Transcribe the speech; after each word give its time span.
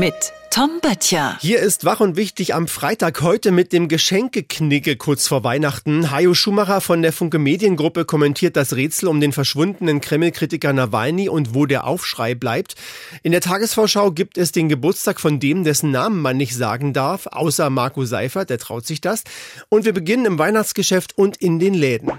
mit 0.00 0.32
Tom 0.48 0.80
Böttcher. 0.80 1.36
Hier 1.42 1.58
ist 1.60 1.84
Wach 1.84 2.00
und 2.00 2.16
Wichtig 2.16 2.54
am 2.54 2.68
Freitag 2.68 3.20
heute 3.20 3.50
mit 3.50 3.74
dem 3.74 3.86
Geschenkeknicke 3.86 4.96
kurz 4.96 5.28
vor 5.28 5.44
Weihnachten. 5.44 6.10
Hajo 6.10 6.32
Schumacher 6.32 6.80
von 6.80 7.02
der 7.02 7.12
Funke 7.12 7.38
Mediengruppe 7.38 8.06
kommentiert 8.06 8.56
das 8.56 8.74
Rätsel 8.74 9.10
um 9.10 9.20
den 9.20 9.34
verschwundenen 9.34 10.00
Kreml-Kritiker 10.00 10.72
Nawalny 10.72 11.28
und 11.28 11.54
wo 11.54 11.66
der 11.66 11.86
Aufschrei 11.86 12.34
bleibt. 12.34 12.76
In 13.22 13.32
der 13.32 13.42
Tagesvorschau 13.42 14.10
gibt 14.12 14.38
es 14.38 14.52
den 14.52 14.70
Geburtstag 14.70 15.20
von 15.20 15.38
dem, 15.38 15.64
dessen 15.64 15.90
Namen 15.90 16.22
man 16.22 16.38
nicht 16.38 16.56
sagen 16.56 16.94
darf, 16.94 17.26
außer 17.26 17.68
Marco 17.68 18.06
Seifert, 18.06 18.48
der 18.48 18.56
traut 18.56 18.86
sich 18.86 19.02
das. 19.02 19.24
Und 19.68 19.84
wir 19.84 19.92
beginnen 19.92 20.24
im 20.24 20.38
Weihnachtsgeschäft 20.38 21.18
und 21.18 21.36
in 21.36 21.58
den 21.58 21.74
Läden. 21.74 22.10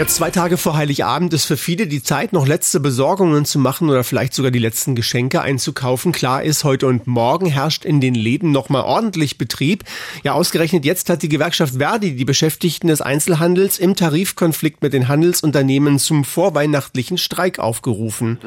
Jetzt 0.00 0.16
zwei 0.16 0.30
Tage 0.30 0.56
vor 0.56 0.78
Heiligabend 0.78 1.34
ist 1.34 1.44
für 1.44 1.58
viele 1.58 1.86
die 1.86 2.02
Zeit, 2.02 2.32
noch 2.32 2.46
letzte 2.46 2.80
Besorgungen 2.80 3.44
zu 3.44 3.58
machen 3.58 3.90
oder 3.90 4.02
vielleicht 4.02 4.32
sogar 4.32 4.50
die 4.50 4.58
letzten 4.58 4.94
Geschenke 4.94 5.42
einzukaufen. 5.42 6.12
Klar 6.12 6.42
ist, 6.42 6.64
heute 6.64 6.86
und 6.86 7.06
morgen 7.06 7.44
herrscht 7.44 7.84
in 7.84 8.00
den 8.00 8.14
Läden 8.14 8.50
nochmal 8.50 8.80
ordentlich 8.80 9.36
Betrieb. 9.36 9.84
Ja, 10.22 10.32
ausgerechnet 10.32 10.86
jetzt 10.86 11.10
hat 11.10 11.22
die 11.22 11.28
Gewerkschaft 11.28 11.74
Verdi 11.74 12.16
die 12.16 12.24
Beschäftigten 12.24 12.88
des 12.88 13.02
Einzelhandels 13.02 13.78
im 13.78 13.94
Tarifkonflikt 13.94 14.80
mit 14.80 14.94
den 14.94 15.06
Handelsunternehmen 15.06 15.98
zum 15.98 16.24
vorweihnachtlichen 16.24 17.18
Streik 17.18 17.58
aufgerufen 17.58 18.38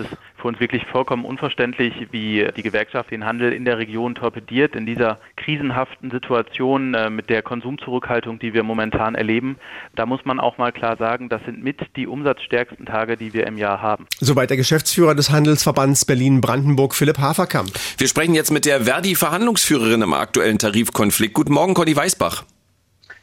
für 0.43 0.49
uns 0.49 0.59
wirklich 0.59 0.85
vollkommen 0.87 1.23
unverständlich, 1.23 1.93
wie 2.11 2.45
die 2.57 2.63
Gewerkschaft 2.63 3.11
den 3.11 3.23
Handel 3.23 3.53
in 3.53 3.63
der 3.63 3.77
Region 3.77 4.13
torpediert 4.13 4.75
in 4.75 4.85
dieser 4.85 5.17
krisenhaften 5.37 6.11
Situation 6.11 6.93
äh, 6.93 7.09
mit 7.09 7.29
der 7.29 7.41
Konsumzurückhaltung, 7.41 8.39
die 8.39 8.53
wir 8.53 8.63
momentan 8.63 9.15
erleben. 9.15 9.55
Da 9.95 10.05
muss 10.05 10.25
man 10.25 10.41
auch 10.41 10.57
mal 10.57 10.73
klar 10.73 10.97
sagen, 10.97 11.29
das 11.29 11.42
sind 11.45 11.63
mit 11.63 11.79
die 11.95 12.07
umsatzstärksten 12.07 12.85
Tage, 12.85 13.17
die 13.17 13.33
wir 13.33 13.47
im 13.47 13.57
Jahr 13.57 13.81
haben. 13.81 14.07
Soweit 14.19 14.49
der 14.49 14.57
Geschäftsführer 14.57 15.15
des 15.15 15.29
Handelsverbands 15.29 16.05
Berlin-Brandenburg, 16.05 16.95
Philipp 16.95 17.19
Haferkamp. 17.19 17.71
Wir 17.97 18.07
sprechen 18.07 18.33
jetzt 18.33 18.51
mit 18.51 18.65
der 18.65 18.81
Verdi-Verhandlungsführerin 18.81 20.01
im 20.01 20.13
aktuellen 20.13 20.59
Tarifkonflikt. 20.59 21.33
Guten 21.33 21.53
Morgen, 21.53 21.73
Conny 21.73 21.95
Weißbach. 21.95 22.43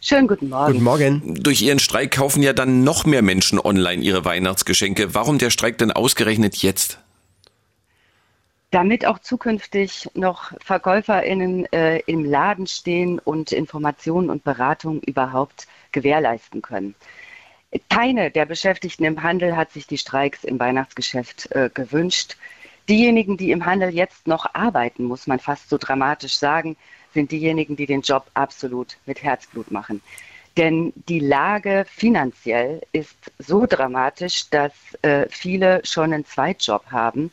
Schönen 0.00 0.28
guten 0.28 0.48
Morgen. 0.48 0.72
Guten 0.72 0.84
Morgen. 0.84 1.42
Durch 1.42 1.60
Ihren 1.60 1.78
Streik 1.78 2.12
kaufen 2.12 2.42
ja 2.42 2.54
dann 2.54 2.84
noch 2.84 3.04
mehr 3.04 3.22
Menschen 3.22 3.58
online 3.58 4.02
ihre 4.02 4.24
Weihnachtsgeschenke. 4.24 5.14
Warum 5.14 5.38
der 5.38 5.50
Streik 5.50 5.77
denn 5.78 5.92
ausgerechnet 5.92 6.56
jetzt? 6.56 6.98
damit 8.70 9.05
auch 9.05 9.18
zukünftig 9.18 10.08
noch 10.14 10.52
VerkäuferInnen 10.64 11.66
äh, 11.72 11.98
im 12.06 12.24
Laden 12.24 12.66
stehen 12.66 13.18
und 13.18 13.52
Informationen 13.52 14.30
und 14.30 14.44
Beratung 14.44 15.00
überhaupt 15.00 15.66
gewährleisten 15.92 16.62
können. 16.62 16.94
Keine 17.88 18.30
der 18.30 18.46
Beschäftigten 18.46 19.04
im 19.04 19.22
Handel 19.22 19.56
hat 19.56 19.72
sich 19.72 19.86
die 19.86 19.98
Streiks 19.98 20.44
im 20.44 20.58
Weihnachtsgeschäft 20.58 21.50
äh, 21.52 21.70
gewünscht. 21.72 22.36
Diejenigen, 22.88 23.36
die 23.36 23.52
im 23.52 23.64
Handel 23.64 23.90
jetzt 23.90 24.27
noch 24.27 24.54
arbeiten, 24.54 25.04
muss 25.04 25.27
man 25.27 25.38
fast 25.38 25.68
so 25.68 25.78
dramatisch 25.78 26.36
sagen, 26.36 26.77
sind 27.14 27.30
diejenigen, 27.30 27.77
die 27.77 27.86
den 27.86 28.00
Job 28.02 28.27
absolut 28.34 28.96
mit 29.06 29.22
Herzblut 29.22 29.70
machen. 29.70 30.02
Denn 30.56 30.92
die 31.08 31.20
Lage 31.20 31.84
finanziell 31.88 32.82
ist 32.92 33.30
so 33.38 33.66
dramatisch, 33.66 34.50
dass 34.50 34.72
äh, 35.02 35.27
viele 35.28 35.80
schon 35.84 36.12
einen 36.12 36.24
Zweitjob 36.24 36.90
haben 36.90 37.30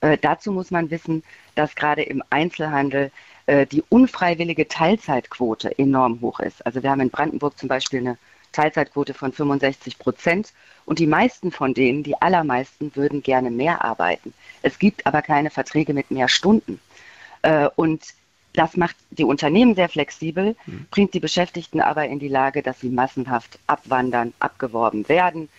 äh, 0.00 0.18
dazu 0.18 0.52
muss 0.52 0.70
man 0.70 0.90
wissen, 0.90 1.22
dass 1.54 1.74
gerade 1.74 2.02
im 2.02 2.22
Einzelhandel 2.30 3.10
äh, 3.46 3.66
die 3.66 3.82
unfreiwillige 3.88 4.68
Teilzeitquote 4.68 5.78
enorm 5.78 6.20
hoch 6.20 6.40
ist. 6.40 6.64
Also 6.66 6.82
wir 6.82 6.90
haben 6.90 7.00
in 7.00 7.10
Brandenburg 7.10 7.58
zum 7.58 7.68
Beispiel 7.68 8.00
eine 8.00 8.18
Teilzeitquote 8.56 9.12
von 9.12 9.32
65 9.32 9.98
Prozent 9.98 10.52
und 10.86 10.98
die 10.98 11.06
meisten 11.06 11.52
von 11.52 11.74
denen, 11.74 12.02
die 12.02 12.20
allermeisten, 12.20 12.90
würden 12.96 13.22
gerne 13.22 13.50
mehr 13.50 13.84
arbeiten. 13.84 14.32
Es 14.62 14.78
gibt 14.78 15.06
aber 15.06 15.20
keine 15.20 15.50
Verträge 15.50 15.92
mit 15.92 16.10
mehr 16.10 16.28
Stunden. 16.28 16.80
Äh, 17.42 17.68
und 17.76 18.02
das 18.54 18.76
macht 18.78 18.96
die 19.10 19.24
Unternehmen 19.24 19.74
sehr 19.74 19.90
flexibel, 19.90 20.56
mhm. 20.64 20.86
bringt 20.90 21.12
die 21.12 21.20
Beschäftigten 21.20 21.82
aber 21.82 22.08
in 22.08 22.18
die 22.18 22.28
Lage, 22.28 22.62
dass 22.62 22.80
sie 22.80 22.88
massenhaft 22.88 23.58
abwandern, 23.66 24.32
abgeworben 24.38 25.06
werden. 25.10 25.50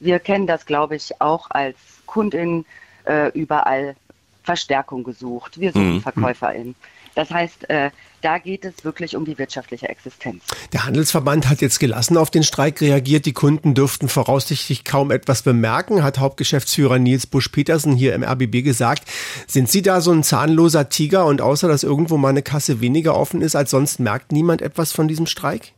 Wir 0.00 0.18
kennen 0.18 0.46
das, 0.46 0.64
glaube 0.64 0.96
ich, 0.96 1.20
auch 1.20 1.50
als 1.50 1.76
Kundin 2.06 2.64
äh, 3.04 3.30
überall 3.38 3.96
Verstärkung 4.44 5.04
gesucht. 5.04 5.60
Wir 5.60 5.72
suchen 5.72 5.96
mhm. 5.96 6.00
VerkäuferInnen. 6.00 6.74
Das 7.16 7.30
heißt, 7.30 7.70
äh, 7.70 7.90
da 8.20 8.38
geht 8.38 8.64
es 8.66 8.84
wirklich 8.84 9.16
um 9.16 9.24
die 9.24 9.38
wirtschaftliche 9.38 9.88
Existenz. 9.88 10.44
Der 10.74 10.84
Handelsverband 10.84 11.48
hat 11.48 11.62
jetzt 11.62 11.80
gelassen 11.80 12.18
auf 12.18 12.30
den 12.30 12.42
Streik 12.42 12.80
reagiert. 12.82 13.24
Die 13.24 13.32
Kunden 13.32 13.74
dürften 13.74 14.08
voraussichtlich 14.08 14.84
kaum 14.84 15.10
etwas 15.10 15.42
bemerken, 15.42 16.04
hat 16.04 16.18
Hauptgeschäftsführer 16.18 16.98
Nils 16.98 17.26
Busch-Petersen 17.26 17.94
hier 17.94 18.14
im 18.14 18.22
RBB 18.22 18.62
gesagt. 18.62 19.04
Sind 19.46 19.70
Sie 19.70 19.80
da 19.80 20.02
so 20.02 20.12
ein 20.12 20.24
zahnloser 20.24 20.90
Tiger 20.90 21.24
und 21.24 21.40
außer 21.40 21.68
dass 21.68 21.84
irgendwo 21.84 22.18
mal 22.18 22.28
eine 22.28 22.42
Kasse 22.42 22.82
weniger 22.82 23.16
offen 23.16 23.40
ist 23.40 23.56
als 23.56 23.70
sonst, 23.70 23.98
merkt 23.98 24.30
niemand 24.30 24.60
etwas 24.60 24.92
von 24.92 25.08
diesem 25.08 25.26
Streik? 25.26 25.72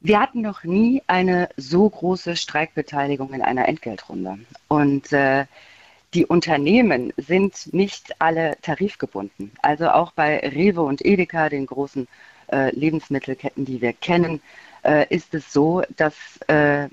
Wir 0.00 0.20
hatten 0.20 0.42
noch 0.42 0.62
nie 0.62 1.02
eine 1.08 1.48
so 1.56 1.88
große 1.90 2.36
Streikbeteiligung 2.36 3.32
in 3.34 3.42
einer 3.42 3.66
Entgeltrunde. 3.66 4.38
Und 4.68 5.12
äh, 5.12 5.46
die 6.14 6.26
Unternehmen 6.26 7.12
sind 7.16 7.72
nicht 7.72 8.20
alle 8.20 8.56
tarifgebunden. 8.62 9.52
Also 9.62 9.88
auch 9.88 10.12
bei 10.12 10.38
Rewe 10.40 10.82
und 10.82 11.04
Edeka, 11.04 11.48
den 11.48 11.66
großen 11.66 12.06
äh, 12.50 12.74
Lebensmittelketten, 12.74 13.64
die 13.64 13.80
wir 13.80 13.92
kennen, 13.94 14.42
äh, 14.84 15.06
ist 15.08 15.34
es 15.34 15.52
so, 15.52 15.82
dass 15.96 16.14
äh, 16.48 16.88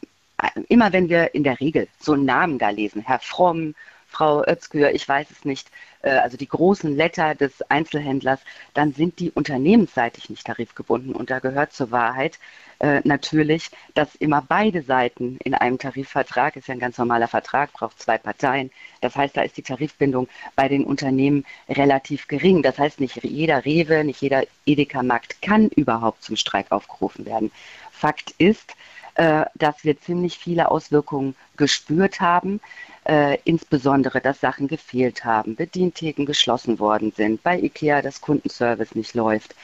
immer 0.70 0.94
wenn 0.94 1.10
wir 1.10 1.36
in 1.36 1.44
der 1.44 1.60
Regel 1.60 1.88
so 2.00 2.14
einen 2.14 2.26
Namen 2.26 2.60
da 2.60 2.70
lesen, 2.70 3.02
Herr 3.02 3.20
Fromm, 3.20 3.76
Frau 4.10 4.44
Özgür, 4.46 4.92
ich 4.92 5.08
weiß 5.08 5.30
es 5.32 5.46
nicht, 5.46 5.70
äh, 6.02 6.10
also 6.10 6.36
die 6.36 6.48
großen 6.48 6.96
Letter 6.96 7.36
des 7.36 7.62
Einzelhändlers, 7.70 8.40
dann 8.74 8.94
sind 8.94 9.20
die 9.20 9.32
unternehmensseitig 9.32 10.30
nicht 10.30 10.46
tarifgebunden. 10.46 11.14
Und 11.16 11.30
da 11.30 11.40
gehört 11.40 11.74
zur 11.74 11.92
Wahrheit 11.92 12.40
äh, 12.80 13.02
natürlich, 13.04 13.70
dass 13.94 14.16
immer 14.16 14.42
beide 14.42 14.82
Seiten 14.82 15.38
in 15.44 15.54
einem 15.54 15.78
Tarifvertrag, 15.78 16.56
ist 16.56 16.68
ja 16.68 16.74
ein 16.74 16.80
ganz 16.80 16.98
normaler 16.98 17.28
Vertrag, 17.28 17.72
braucht 17.74 18.02
zwei 18.02 18.18
Parteien. 18.18 18.72
Das 19.02 19.16
heißt, 19.16 19.38
da 19.38 19.42
ist 19.42 19.58
die 19.58 19.64
Tarifbindung 19.64 20.28
bei 20.56 20.68
den 20.68 20.86
Unternehmen 20.86 21.46
relativ 21.70 22.28
gering. 22.28 22.64
Das 22.64 22.80
heißt, 22.80 23.00
nicht 23.00 23.24
jeder 23.24 23.66
Rewe, 23.66 24.04
nicht 24.04 24.22
jeder 24.22 24.44
Edeka-Markt 24.66 25.42
kann 25.42 25.68
überhaupt 25.70 26.24
zum 26.24 26.36
Streik 26.36 26.72
aufgerufen 26.72 27.26
werden. 27.26 27.52
Fakt 27.92 28.34
ist, 28.38 28.76
äh, 29.16 29.46
dass 29.56 29.84
wir 29.84 30.00
ziemlich 30.00 30.38
viele 30.38 30.72
Auswirkungen 30.72 31.36
gespürt 31.58 32.22
haben 32.22 32.62
äh, 33.10 33.40
insbesondere, 33.44 34.22
dass 34.22 34.40
Sachen 34.40 34.68
gefehlt 34.68 35.26
haben, 35.26 35.56
Bedientheken 35.56 36.26
geschlossen 36.26 36.78
worden 36.78 37.12
sind, 37.12 37.42
bei 37.42 37.60
IKEA 37.60 38.04
das 38.04 38.22
Kundenservice 38.22 38.94
nicht 38.94 39.16
läuft, 39.16 39.56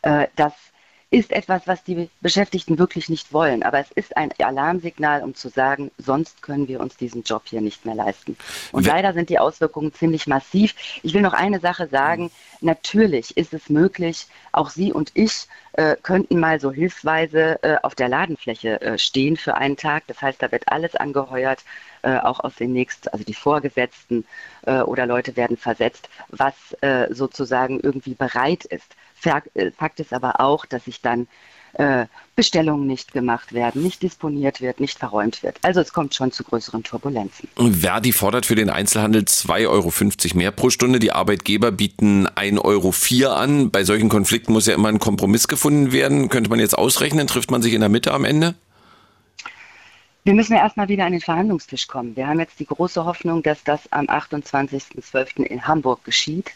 äh, 0.00 0.28
dass 0.36 0.54
ist 1.10 1.30
etwas, 1.30 1.66
was 1.66 1.84
die 1.84 2.10
Beschäftigten 2.20 2.78
wirklich 2.78 3.08
nicht 3.08 3.32
wollen. 3.32 3.62
Aber 3.62 3.78
es 3.78 3.90
ist 3.92 4.16
ein 4.16 4.32
Alarmsignal, 4.38 5.22
um 5.22 5.34
zu 5.34 5.48
sagen, 5.48 5.92
sonst 5.98 6.42
können 6.42 6.66
wir 6.66 6.80
uns 6.80 6.96
diesen 6.96 7.22
Job 7.22 7.42
hier 7.46 7.60
nicht 7.60 7.86
mehr 7.86 7.94
leisten. 7.94 8.36
Und 8.72 8.86
Wenn 8.86 8.92
leider 8.92 9.12
sind 9.12 9.30
die 9.30 9.38
Auswirkungen 9.38 9.94
ziemlich 9.94 10.26
massiv. 10.26 10.74
Ich 11.04 11.14
will 11.14 11.22
noch 11.22 11.32
eine 11.32 11.60
Sache 11.60 11.86
sagen. 11.86 12.32
Natürlich 12.60 13.36
ist 13.36 13.52
es 13.52 13.68
möglich, 13.68 14.26
auch 14.52 14.70
Sie 14.70 14.92
und 14.92 15.10
ich 15.14 15.46
äh, 15.72 15.96
könnten 16.02 16.40
mal 16.40 16.60
so 16.60 16.72
hilfsweise 16.72 17.62
äh, 17.62 17.76
auf 17.82 17.94
der 17.94 18.08
Ladenfläche 18.08 18.80
äh, 18.80 18.98
stehen 18.98 19.36
für 19.36 19.56
einen 19.56 19.76
Tag. 19.76 20.04
Das 20.06 20.22
heißt, 20.22 20.42
da 20.42 20.50
wird 20.52 20.68
alles 20.68 20.94
angeheuert, 20.94 21.64
äh, 22.02 22.18
auch 22.18 22.40
aus 22.40 22.54
den 22.56 22.72
nächsten, 22.72 23.08
also 23.08 23.24
die 23.24 23.34
Vorgesetzten 23.34 24.24
äh, 24.62 24.80
oder 24.80 25.06
Leute 25.06 25.36
werden 25.36 25.56
versetzt, 25.56 26.08
was 26.28 26.54
äh, 26.80 27.12
sozusagen 27.12 27.80
irgendwie 27.80 28.14
bereit 28.14 28.64
ist. 28.64 28.96
Fakt 29.14 30.00
ist 30.00 30.12
aber 30.12 30.40
auch, 30.40 30.66
dass 30.66 30.84
sich 30.84 31.00
dann 31.00 31.26
äh, 31.78 32.06
Bestellungen 32.34 32.86
nicht 32.86 33.12
gemacht 33.12 33.52
werden, 33.52 33.82
nicht 33.82 34.02
disponiert 34.02 34.60
wird, 34.60 34.80
nicht 34.80 34.98
verräumt 34.98 35.42
wird. 35.42 35.58
Also 35.62 35.80
es 35.80 35.92
kommt 35.92 36.14
schon 36.14 36.32
zu 36.32 36.44
größeren 36.44 36.82
Turbulenzen. 36.82 37.48
Verdi 37.56 38.12
fordert 38.12 38.46
für 38.46 38.54
den 38.54 38.70
Einzelhandel 38.70 39.22
2,50 39.22 39.68
Euro 39.68 39.92
mehr 40.38 40.50
pro 40.52 40.70
Stunde. 40.70 40.98
Die 40.98 41.12
Arbeitgeber 41.12 41.72
bieten 41.72 42.26
1,04 42.28 42.64
Euro 42.64 43.34
an. 43.34 43.70
Bei 43.70 43.84
solchen 43.84 44.08
Konflikten 44.08 44.52
muss 44.52 44.66
ja 44.66 44.74
immer 44.74 44.88
ein 44.88 44.98
Kompromiss 44.98 45.48
gefunden 45.48 45.92
werden. 45.92 46.28
Könnte 46.28 46.50
man 46.50 46.60
jetzt 46.60 46.76
ausrechnen? 46.76 47.26
Trifft 47.26 47.50
man 47.50 47.62
sich 47.62 47.74
in 47.74 47.80
der 47.80 47.88
Mitte 47.88 48.12
am 48.12 48.24
Ende? 48.24 48.54
Wir 50.24 50.34
müssen 50.34 50.54
ja 50.54 50.58
erstmal 50.58 50.88
wieder 50.88 51.04
an 51.04 51.12
den 51.12 51.20
Verhandlungstisch 51.20 51.86
kommen. 51.86 52.16
Wir 52.16 52.26
haben 52.26 52.40
jetzt 52.40 52.58
die 52.58 52.66
große 52.66 53.04
Hoffnung, 53.04 53.42
dass 53.42 53.62
das 53.64 53.80
am 53.92 54.06
28.12. 54.06 55.42
in 55.42 55.66
Hamburg 55.66 56.04
geschieht 56.04 56.52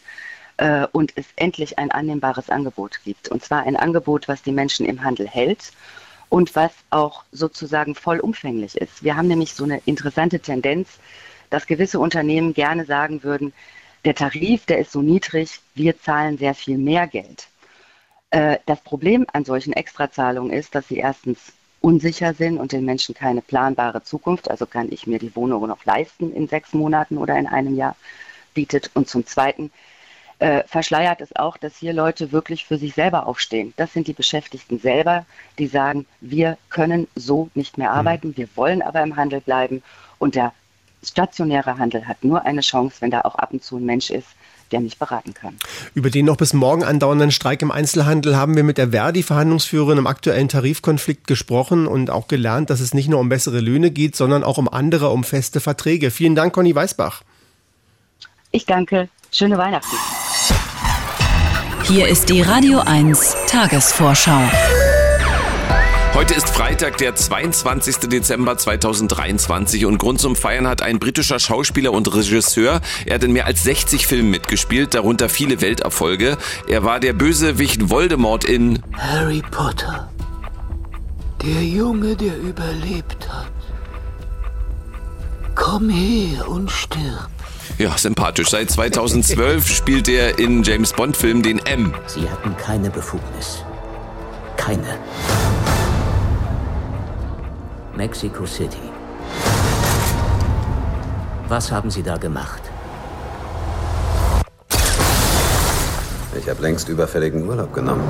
äh, 0.61 0.85
und 0.91 1.13
es 1.15 1.25
endlich 1.37 1.79
ein 1.79 1.89
annehmbares 1.89 2.51
Angebot 2.51 3.03
gibt. 3.03 3.29
Und 3.29 3.43
zwar 3.43 3.63
ein 3.63 3.75
Angebot, 3.75 4.27
was 4.27 4.43
die 4.43 4.51
Menschen 4.51 4.85
im 4.85 5.03
Handel 5.03 5.27
hält 5.27 5.71
und 6.29 6.55
was 6.55 6.71
auch 6.91 7.23
sozusagen 7.31 7.95
vollumfänglich 7.95 8.77
ist. 8.77 9.03
Wir 9.03 9.17
haben 9.17 9.27
nämlich 9.27 9.55
so 9.55 9.63
eine 9.63 9.81
interessante 9.85 10.39
Tendenz, 10.39 10.99
dass 11.49 11.65
gewisse 11.65 11.99
Unternehmen 11.99 12.53
gerne 12.53 12.85
sagen 12.85 13.23
würden, 13.23 13.53
der 14.05 14.13
Tarif, 14.13 14.65
der 14.67 14.77
ist 14.77 14.91
so 14.91 15.01
niedrig, 15.01 15.59
wir 15.73 15.99
zahlen 15.99 16.37
sehr 16.37 16.53
viel 16.53 16.77
mehr 16.77 17.07
Geld. 17.07 17.47
Äh, 18.29 18.59
das 18.67 18.81
Problem 18.81 19.25
an 19.33 19.45
solchen 19.45 19.73
Extrazahlungen 19.73 20.53
ist, 20.53 20.75
dass 20.75 20.87
sie 20.87 20.97
erstens 20.97 21.53
unsicher 21.81 22.35
sind 22.35 22.59
und 22.59 22.71
den 22.71 22.85
Menschen 22.85 23.15
keine 23.15 23.41
planbare 23.41 24.03
Zukunft, 24.03 24.51
also 24.51 24.67
kann 24.67 24.91
ich 24.91 25.07
mir 25.07 25.17
die 25.17 25.35
Wohnung 25.35 25.67
noch 25.67 25.85
leisten 25.85 26.31
in 26.31 26.47
sechs 26.47 26.73
Monaten 26.73 27.17
oder 27.17 27.35
in 27.35 27.47
einem 27.47 27.75
Jahr, 27.75 27.95
bietet. 28.53 28.91
Und 28.93 29.07
zum 29.09 29.25
Zweiten 29.25 29.71
äh, 30.41 30.63
verschleiert 30.65 31.21
es 31.21 31.35
auch, 31.35 31.55
dass 31.55 31.77
hier 31.77 31.93
Leute 31.93 32.31
wirklich 32.31 32.65
für 32.65 32.79
sich 32.79 32.95
selber 32.95 33.27
aufstehen. 33.27 33.73
Das 33.77 33.93
sind 33.93 34.07
die 34.07 34.13
Beschäftigten 34.13 34.79
selber, 34.79 35.23
die 35.59 35.67
sagen, 35.67 36.07
wir 36.19 36.57
können 36.71 37.07
so 37.15 37.51
nicht 37.53 37.77
mehr 37.77 37.91
mhm. 37.91 37.97
arbeiten, 37.97 38.37
wir 38.37 38.47
wollen 38.55 38.81
aber 38.81 39.03
im 39.03 39.15
Handel 39.15 39.39
bleiben. 39.39 39.83
Und 40.17 40.33
der 40.33 40.51
stationäre 41.03 41.77
Handel 41.77 42.07
hat 42.07 42.23
nur 42.23 42.43
eine 42.43 42.61
Chance, 42.61 42.97
wenn 43.01 43.11
da 43.11 43.21
auch 43.21 43.35
ab 43.35 43.53
und 43.53 43.63
zu 43.63 43.77
ein 43.77 43.85
Mensch 43.85 44.09
ist, 44.09 44.29
der 44.71 44.79
mich 44.79 44.97
beraten 44.97 45.35
kann. 45.35 45.57
Über 45.93 46.09
den 46.09 46.25
noch 46.25 46.37
bis 46.37 46.53
morgen 46.53 46.83
andauernden 46.83 47.29
Streik 47.29 47.61
im 47.61 47.69
Einzelhandel 47.69 48.35
haben 48.35 48.55
wir 48.55 48.63
mit 48.63 48.79
der 48.79 48.89
Verdi-Verhandlungsführerin 48.89 49.99
im 49.99 50.07
aktuellen 50.07 50.47
Tarifkonflikt 50.47 51.27
gesprochen 51.27 51.85
und 51.85 52.09
auch 52.09 52.27
gelernt, 52.27 52.71
dass 52.71 52.79
es 52.79 52.95
nicht 52.95 53.09
nur 53.09 53.19
um 53.19 53.29
bessere 53.29 53.59
Löhne 53.59 53.91
geht, 53.91 54.15
sondern 54.15 54.43
auch 54.43 54.57
um 54.57 54.67
andere, 54.67 55.09
um 55.09 55.23
feste 55.23 55.59
Verträge. 55.59 56.09
Vielen 56.09 56.33
Dank, 56.33 56.53
Conny 56.53 56.73
Weißbach. 56.73 57.21
Ich 58.49 58.65
danke. 58.65 59.07
Schöne 59.31 59.57
Weihnachten. 59.59 59.95
Hier 61.91 62.07
ist 62.07 62.29
die 62.29 62.41
Radio 62.41 62.79
1 62.79 63.35
Tagesvorschau. 63.47 64.39
Heute 66.13 66.33
ist 66.35 66.47
Freitag, 66.47 66.95
der 66.99 67.15
22. 67.15 68.09
Dezember 68.09 68.57
2023 68.57 69.85
und 69.85 69.97
Grund 69.97 70.21
zum 70.21 70.37
Feiern 70.37 70.67
hat 70.67 70.81
ein 70.81 70.99
britischer 70.99 71.37
Schauspieler 71.37 71.91
und 71.91 72.15
Regisseur. 72.15 72.79
Er 73.05 73.15
hat 73.15 73.25
in 73.25 73.33
mehr 73.33 73.45
als 73.45 73.63
60 73.63 74.07
Filmen 74.07 74.29
mitgespielt, 74.29 74.93
darunter 74.93 75.27
viele 75.27 75.59
Welterfolge. 75.59 76.37
Er 76.65 76.85
war 76.85 77.01
der 77.01 77.11
Bösewicht 77.11 77.89
Voldemort 77.89 78.45
in 78.45 78.81
Harry 78.97 79.43
Potter. 79.51 80.09
Der 81.43 81.61
Junge, 81.61 82.15
der 82.15 82.37
überlebt 82.37 83.27
hat. 83.27 83.51
Komm 85.55 85.89
her 85.89 86.47
und 86.47 86.71
stirb. 86.71 87.30
Ja, 87.77 87.97
sympathisch. 87.97 88.49
Seit 88.49 88.69
2012 88.69 89.67
spielt 89.67 90.07
er 90.07 90.39
in 90.39 90.63
James 90.63 90.93
Bond-Filmen 90.93 91.41
den 91.41 91.59
M. 91.65 91.93
Sie 92.07 92.29
hatten 92.29 92.55
keine 92.57 92.89
Befugnis. 92.89 93.63
Keine. 94.57 94.99
Mexico 97.95 98.45
City. 98.45 98.77
Was 101.47 101.71
haben 101.71 101.91
Sie 101.91 102.03
da 102.03 102.17
gemacht? 102.17 102.61
Ich 106.39 106.49
habe 106.49 106.61
längst 106.61 106.87
überfälligen 106.87 107.47
Urlaub 107.47 107.73
genommen 107.73 108.03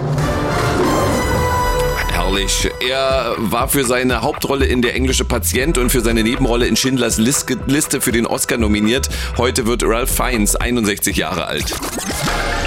herrlich. 2.21 2.69
Er 2.87 3.35
war 3.37 3.67
für 3.67 3.83
seine 3.83 4.21
Hauptrolle 4.21 4.65
in 4.65 4.81
Der 4.81 4.95
englische 4.95 5.25
Patient 5.25 5.77
und 5.77 5.89
für 5.89 6.01
seine 6.01 6.23
Nebenrolle 6.23 6.67
in 6.67 6.75
Schindlers 6.75 7.17
Liste 7.17 7.99
für 7.99 8.11
den 8.11 8.27
Oscar 8.27 8.57
nominiert. 8.57 9.09
Heute 9.37 9.65
wird 9.65 9.83
Ralph 9.83 10.11
Fiennes 10.11 10.55
61 10.55 11.17
Jahre 11.17 11.45
alt. 11.47 11.73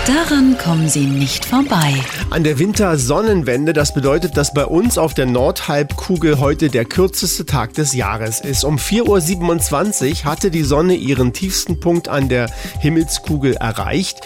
Daran 0.06 0.59
kommen 0.59 0.89
Sie 0.89 1.06
nicht 1.06 1.45
vorbei. 1.45 1.95
An 2.31 2.45
der 2.45 2.59
Wintersonnenwende, 2.59 3.73
das 3.73 3.95
bedeutet, 3.95 4.37
dass 4.37 4.53
bei 4.53 4.67
uns 4.67 4.99
auf 4.99 5.15
der 5.15 5.27
Nordhalbkugel 5.27 6.41
heute 6.41 6.69
der 6.69 6.85
kürzeste 6.85 7.47
Tag 7.47 7.75
des 7.75 7.95
Jahres 7.95 8.41
ist. 8.41 8.65
Um 8.65 8.77
4.27 8.77 10.11
Uhr 10.11 10.25
hatte 10.25 10.50
die 10.50 10.65
Sonne 10.65 10.95
ihren 10.95 11.33
tiefsten 11.33 11.81
Punkt 11.81 12.09
an 12.09 12.29
der 12.29 12.50
Himmelskugel 12.81 13.55
erreicht. 13.55 14.21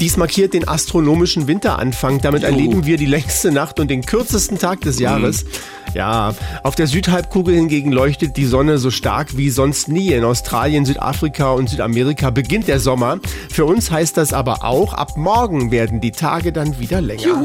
Dies 0.00 0.16
markiert 0.16 0.54
den 0.54 0.68
astronomischen 0.68 1.48
Winteranfang. 1.48 2.20
Damit 2.20 2.42
Juhu. 2.42 2.52
erleben 2.52 2.86
wir 2.86 2.96
die 2.96 3.06
längste 3.06 3.50
Nacht 3.50 3.80
und 3.80 3.90
den 3.90 4.06
kürzesten 4.06 4.58
Tag 4.58 4.80
des 4.82 4.98
Jahres. 5.00 5.44
Mhm. 5.44 5.48
Ja, 5.94 6.34
auf 6.62 6.74
der 6.74 6.86
Südhalbkugel 6.86 7.54
hingegen 7.54 7.90
leuchtet 7.92 8.36
die 8.36 8.44
Sonne 8.44 8.78
so 8.78 8.90
stark 8.90 9.36
wie 9.36 9.50
sonst 9.50 9.88
nie. 9.88 10.12
In 10.12 10.22
Australien, 10.22 10.84
Südafrika 10.84 11.52
und 11.52 11.68
Südamerika 11.68 12.30
beginnt 12.30 12.68
der 12.68 12.78
Sommer. 12.78 13.18
Für 13.50 13.64
uns 13.64 13.90
heißt 13.90 14.16
das 14.16 14.32
aber 14.32 14.64
auch, 14.64 14.92
ab 14.92 15.16
morgen 15.16 15.70
werden 15.70 16.00
die 16.00 16.12
Tage 16.12 16.52
dann 16.52 16.78
wieder 16.78 17.00
länger. 17.00 17.22
Juhu 17.22 17.44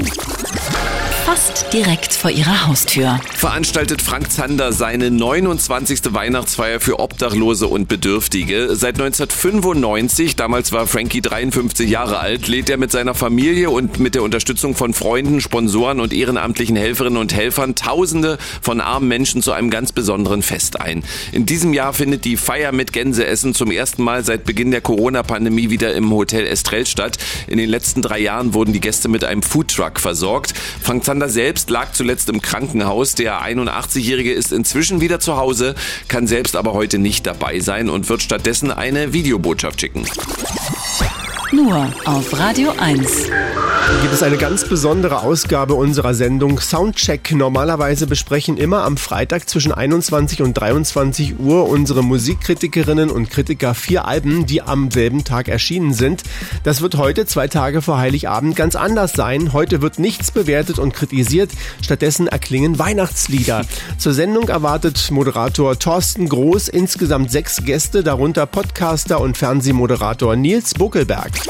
fast 1.26 1.72
direkt 1.72 2.14
vor 2.14 2.32
ihrer 2.32 2.68
Haustür. 2.68 3.18
Veranstaltet 3.34 4.02
Frank 4.02 4.30
Zander 4.30 4.74
seine 4.74 5.10
29. 5.10 6.14
Weihnachtsfeier 6.14 6.82
für 6.82 7.00
Obdachlose 7.00 7.68
und 7.68 7.88
Bedürftige. 7.88 8.76
Seit 8.76 9.00
1995, 9.00 10.36
damals 10.36 10.74
war 10.74 10.86
Frankie 10.86 11.22
53 11.22 11.90
Jahre 11.90 12.20
alt, 12.20 12.50
lädt 12.50 12.70
er 12.70 12.78
mit 12.78 12.92
seiner 12.92 13.16
Familie 13.16 13.70
und 13.70 14.00
mit 14.02 14.16
der 14.16 14.24
Unterstützung 14.24 14.76
von 14.76 14.94
Freunden, 14.94 15.40
Sponsoren 15.40 16.02
und 16.02 16.12
ehrenamtlichen 16.12 16.76
Helferinnen 16.76 17.18
und 17.18 17.34
Helfern 17.34 17.76
Tausende 17.76 18.38
von 18.62 18.82
armen 18.82 19.08
Menschen 19.08 19.42
zu 19.42 19.54
einem 19.54 19.70
ganz 19.70 19.94
besonderen 19.94 20.42
Fest 20.42 20.82
ein. 20.82 21.06
In 21.32 21.46
diesem 21.46 21.74
Jahr 21.74 21.94
findet 21.94 22.26
die 22.26 22.36
Feier 22.36 22.74
mit 22.74 22.92
Gänseessen 22.92 23.54
zum 23.54 23.72
ersten 23.72 24.04
Mal 24.04 24.26
seit 24.26 24.44
Beginn 24.44 24.72
der 24.72 24.82
Corona-Pandemie 24.82 25.70
wieder 25.70 25.94
im 25.94 26.12
Hotel 26.12 26.46
Estrell 26.46 26.86
statt. 26.86 27.18
In 27.48 27.58
den 27.58 27.70
letzten 27.70 28.02
drei 28.02 28.20
Jahren 28.20 28.54
wurden 28.54 28.74
die 28.74 28.82
Gäste 28.82 29.08
mit 29.08 29.24
einem 29.24 29.42
Foodtruck 29.42 30.02
versorgt. 30.02 30.54
Frank 30.82 31.06
Zander 31.06 31.23
selbst 31.30 31.70
lag 31.70 31.92
zuletzt 31.94 32.30
im 32.30 32.42
Krankenhaus. 32.42 33.16
Der 33.16 33.42
81-Jährige 33.42 34.32
ist 34.32 34.52
inzwischen 34.52 35.02
wieder 35.02 35.20
zu 35.20 35.38
Hause, 35.38 35.76
kann 36.08 36.28
selbst 36.28 36.56
aber 36.56 36.74
heute 36.74 36.98
nicht 37.00 37.26
dabei 37.26 37.60
sein 37.60 37.90
und 37.90 38.10
wird 38.10 38.22
stattdessen 38.22 38.72
eine 38.72 39.14
Videobotschaft 39.14 39.82
schicken. 39.82 40.06
Nur 41.54 41.88
auf 42.06 42.40
Radio 42.40 42.74
1 42.80 43.30
gibt 44.02 44.14
es 44.14 44.24
eine 44.24 44.38
ganz 44.38 44.68
besondere 44.68 45.22
Ausgabe 45.22 45.76
unserer 45.76 46.14
Sendung 46.14 46.60
Soundcheck. 46.60 47.32
Normalerweise 47.34 48.08
besprechen 48.08 48.58
immer 48.58 48.84
am 48.84 48.98
Freitag 48.98 49.48
zwischen 49.48 49.72
21 49.72 50.42
und 50.42 50.54
23 50.54 51.40
Uhr 51.40 51.70
unsere 51.70 52.04
Musikkritikerinnen 52.04 53.10
und 53.10 53.30
Kritiker 53.30 53.74
vier 53.74 54.06
Alben, 54.06 54.46
die 54.46 54.62
am 54.62 54.90
selben 54.90 55.24
Tag 55.24 55.48
erschienen 55.48 55.94
sind. 55.94 56.24
Das 56.64 56.82
wird 56.82 56.96
heute, 56.96 57.26
zwei 57.26 57.48
Tage 57.48 57.82
vor 57.82 57.98
Heiligabend, 57.98 58.56
ganz 58.56 58.76
anders 58.76 59.14
sein. 59.14 59.54
Heute 59.54 59.82
wird 59.82 60.00
nichts 60.00 60.32
bewertet 60.32 60.80
und 60.80 60.94
kritisiert. 60.94 61.52
Stattdessen 61.82 62.28
erklingen 62.28 62.80
Weihnachtslieder. 62.80 63.64
Zur 63.98 64.14
Sendung 64.14 64.50
erwartet 64.50 65.12
Moderator 65.12 65.78
Thorsten 65.78 66.28
Groß 66.30 66.68
insgesamt 66.68 67.32
sechs 67.32 67.64
Gäste, 67.64 68.04
darunter 68.04 68.46
Podcaster 68.48 69.22
und 69.22 69.38
Fernsehmoderator 69.38 70.36
Nils 70.36 70.74
Buckelberg 70.74 71.43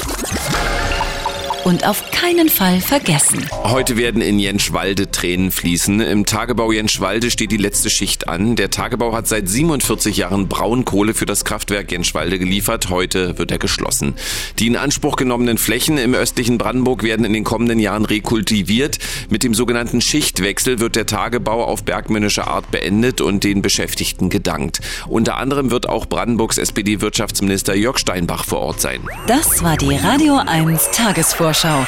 und 1.64 1.86
auf 1.88 2.12
keinen 2.12 2.50
Fall 2.50 2.82
vergessen. 2.82 3.46
Heute 3.64 3.98
werden 3.98 4.22
in 4.22 4.40
Jenschwalde 4.40 5.12
Tränen 5.12 5.52
fließen. 5.52 6.02
Im 6.02 6.26
Tagebau 6.26 6.72
Jenschwalde 6.72 7.32
steht 7.32 7.52
die 7.52 7.58
letzte 7.58 7.90
Schicht 7.90 8.28
an. 8.28 8.56
Der 8.56 8.70
Tagebau 8.70 9.14
hat 9.14 9.28
seit 9.28 9.48
47 9.48 10.18
Jahren 10.18 10.48
Braunkohle 10.48 11.14
für 11.14 11.26
das 11.26 11.46
Kraftwerk 11.46 11.92
Jenschwalde 11.92 12.40
geliefert. 12.40 12.90
Heute 12.90 13.38
wird 13.38 13.52
er 13.52 13.60
geschlossen. 13.60 14.16
Die 14.60 14.68
in 14.68 14.76
Anspruch 14.76 15.16
genommenen 15.16 15.58
Flächen 15.58 15.98
im 15.98 16.14
östlichen 16.14 16.58
Brandenburg 16.58 17.04
werden 17.04 17.26
in 17.26 17.34
den 17.34 17.44
kommenden 17.44 17.80
Jahren 17.80 18.06
rekultiviert. 18.06 19.00
Mit 19.30 19.44
dem 19.44 19.54
sogenannten 19.54 20.02
Schichtwechsel 20.02 20.80
wird 20.80 20.96
der 20.96 21.06
Tagebau 21.06 21.64
auf 21.64 21.84
bergmännische 21.84 22.48
Art 22.48 22.72
beendet 22.72 23.22
und 23.22 23.44
den 23.44 23.62
Beschäftigten 23.62 24.30
gedankt. 24.30 24.82
Unter 25.08 25.38
anderem 25.38 25.72
wird 25.72 25.88
auch 25.88 26.08
Brandenburgs 26.08 26.58
SPD-Wirtschaftsminister 26.58 27.76
Jörg 27.76 27.98
Steinbach 27.98 28.46
vor 28.46 28.60
Ort 28.60 28.82
sein. 28.82 29.02
Das 29.28 29.64
war 29.64 29.78
die 29.78 29.96
Radio 29.96 30.38
1 30.46 30.92
Tagesvorstellung. 30.92 31.53
Warschau. 31.54 31.86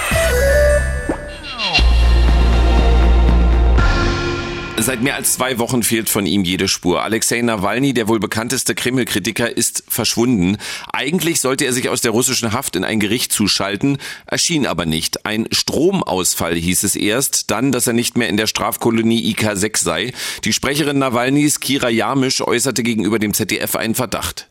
Seit 4.85 5.01
mehr 5.01 5.15
als 5.15 5.33
zwei 5.33 5.57
Wochen 5.57 5.81
fehlt 5.81 6.09
von 6.09 6.27
ihm 6.27 6.43
jede 6.43 6.67
Spur. 6.67 7.01
Alexei 7.01 7.41
Nawalny, 7.41 7.95
der 7.95 8.07
wohl 8.07 8.19
bekannteste 8.19 8.75
Kreml-Kritiker, 8.75 9.57
ist 9.57 9.83
verschwunden. 9.87 10.57
Eigentlich 10.93 11.41
sollte 11.41 11.65
er 11.65 11.73
sich 11.73 11.89
aus 11.89 12.01
der 12.01 12.11
russischen 12.11 12.53
Haft 12.53 12.75
in 12.75 12.83
ein 12.83 12.99
Gericht 12.99 13.31
zuschalten, 13.31 13.97
erschien 14.27 14.67
aber 14.67 14.85
nicht. 14.85 15.25
Ein 15.25 15.47
Stromausfall 15.51 16.53
hieß 16.53 16.83
es 16.83 16.95
erst, 16.95 17.49
dann, 17.49 17.71
dass 17.71 17.87
er 17.87 17.93
nicht 17.93 18.15
mehr 18.15 18.29
in 18.29 18.37
der 18.37 18.45
Strafkolonie 18.45 19.33
IK6 19.33 19.83
sei. 19.83 20.13
Die 20.43 20.53
Sprecherin 20.53 20.99
Nawalnys, 20.99 21.59
Kira 21.59 21.89
Jamisch, 21.89 22.41
äußerte 22.41 22.83
gegenüber 22.83 23.17
dem 23.17 23.33
ZDF 23.33 23.75
einen 23.75 23.95
Verdacht. 23.95 24.49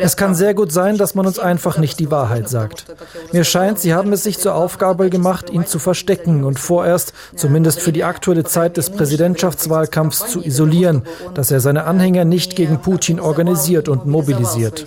Es 0.00 0.16
kann 0.16 0.36
sehr 0.36 0.54
gut 0.54 0.72
sein, 0.72 0.96
dass 0.96 1.14
man 1.14 1.26
uns 1.26 1.38
einfach 1.38 1.76
nicht 1.76 2.00
die 2.00 2.10
Wahrheit 2.10 2.48
sagt. 2.48 2.86
Mir 3.32 3.44
scheint, 3.44 3.78
sie 3.78 3.92
haben 3.92 4.10
es 4.14 4.22
sich 4.22 4.38
zur 4.38 4.54
Aufgabe 4.54 5.10
gemacht, 5.10 5.50
ihn 5.50 5.66
zu 5.66 5.78
verstecken 5.78 6.44
und 6.44 6.58
vorerst, 6.58 7.12
zumindest 7.36 7.80
für 7.80 7.92
die 7.92 8.04
aktuelle 8.04 8.44
Zeit 8.44 8.78
des 8.78 8.88
Präsidenten, 8.88 9.17
Präsidentschaftswahlkampfs 9.18 10.30
zu 10.30 10.44
isolieren, 10.44 11.02
dass 11.34 11.50
er 11.50 11.58
seine 11.60 11.84
Anhänger 11.84 12.24
nicht 12.24 12.54
gegen 12.54 12.80
Putin 12.80 13.18
organisiert 13.18 13.88
und 13.88 14.06
mobilisiert. 14.06 14.84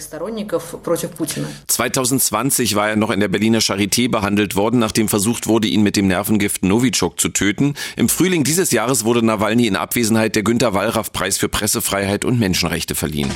2020 1.68 2.76
war 2.76 2.90
er 2.90 2.96
noch 2.96 3.10
in 3.12 3.20
der 3.20 3.28
Berliner 3.28 3.60
Charité 3.60 4.10
behandelt 4.10 4.56
worden, 4.56 4.80
nachdem 4.80 5.10
versucht 5.10 5.48
wurde, 5.48 5.68
ihn 5.68 5.84
mit 5.84 5.98
dem 5.98 6.08
Nervengift 6.08 6.64
Novichok 6.64 7.20
zu 7.20 7.30
töten. 7.30 7.74
Im 7.98 8.08
Frühling 8.08 8.46
dieses 8.46 8.72
Jahres 8.72 9.04
wurde 9.04 9.26
Nawalny 9.26 9.68
in 9.68 9.76
Abwesenheit 9.76 10.36
der 10.36 10.44
Günter 10.44 10.74
Wallraff 10.74 11.12
Preis 11.12 11.38
für 11.38 11.50
Pressefreiheit 11.50 12.24
und 12.24 12.40
Menschenrechte 12.40 12.96
verliehen. 12.96 13.30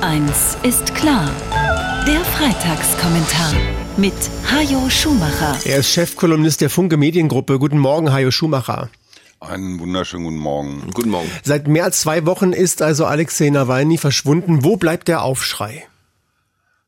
Eins 0.00 0.56
ist 0.64 0.92
klar. 0.94 1.30
Der 2.06 2.24
Freitagskommentar 2.24 3.52
mit 3.96 4.14
Hajo 4.50 4.88
Schumacher. 4.88 5.58
Er 5.66 5.78
ist 5.78 5.90
Chefkolumnist 5.90 6.62
der 6.62 6.70
Funke 6.70 6.96
Mediengruppe. 6.96 7.58
Guten 7.58 7.78
Morgen, 7.78 8.10
Hajo 8.12 8.30
Schumacher. 8.30 8.88
Einen 9.40 9.80
wunderschönen 9.80 10.24
guten 10.24 10.36
Morgen. 10.36 10.90
Guten 10.92 11.08
Morgen. 11.08 11.30
Seit 11.42 11.66
mehr 11.66 11.84
als 11.84 12.00
zwei 12.00 12.26
Wochen 12.26 12.52
ist 12.52 12.82
also 12.82 13.06
Alexei 13.06 13.48
Nawalny 13.48 13.96
verschwunden. 13.96 14.64
Wo 14.64 14.76
bleibt 14.76 15.08
der 15.08 15.22
Aufschrei? 15.22 15.86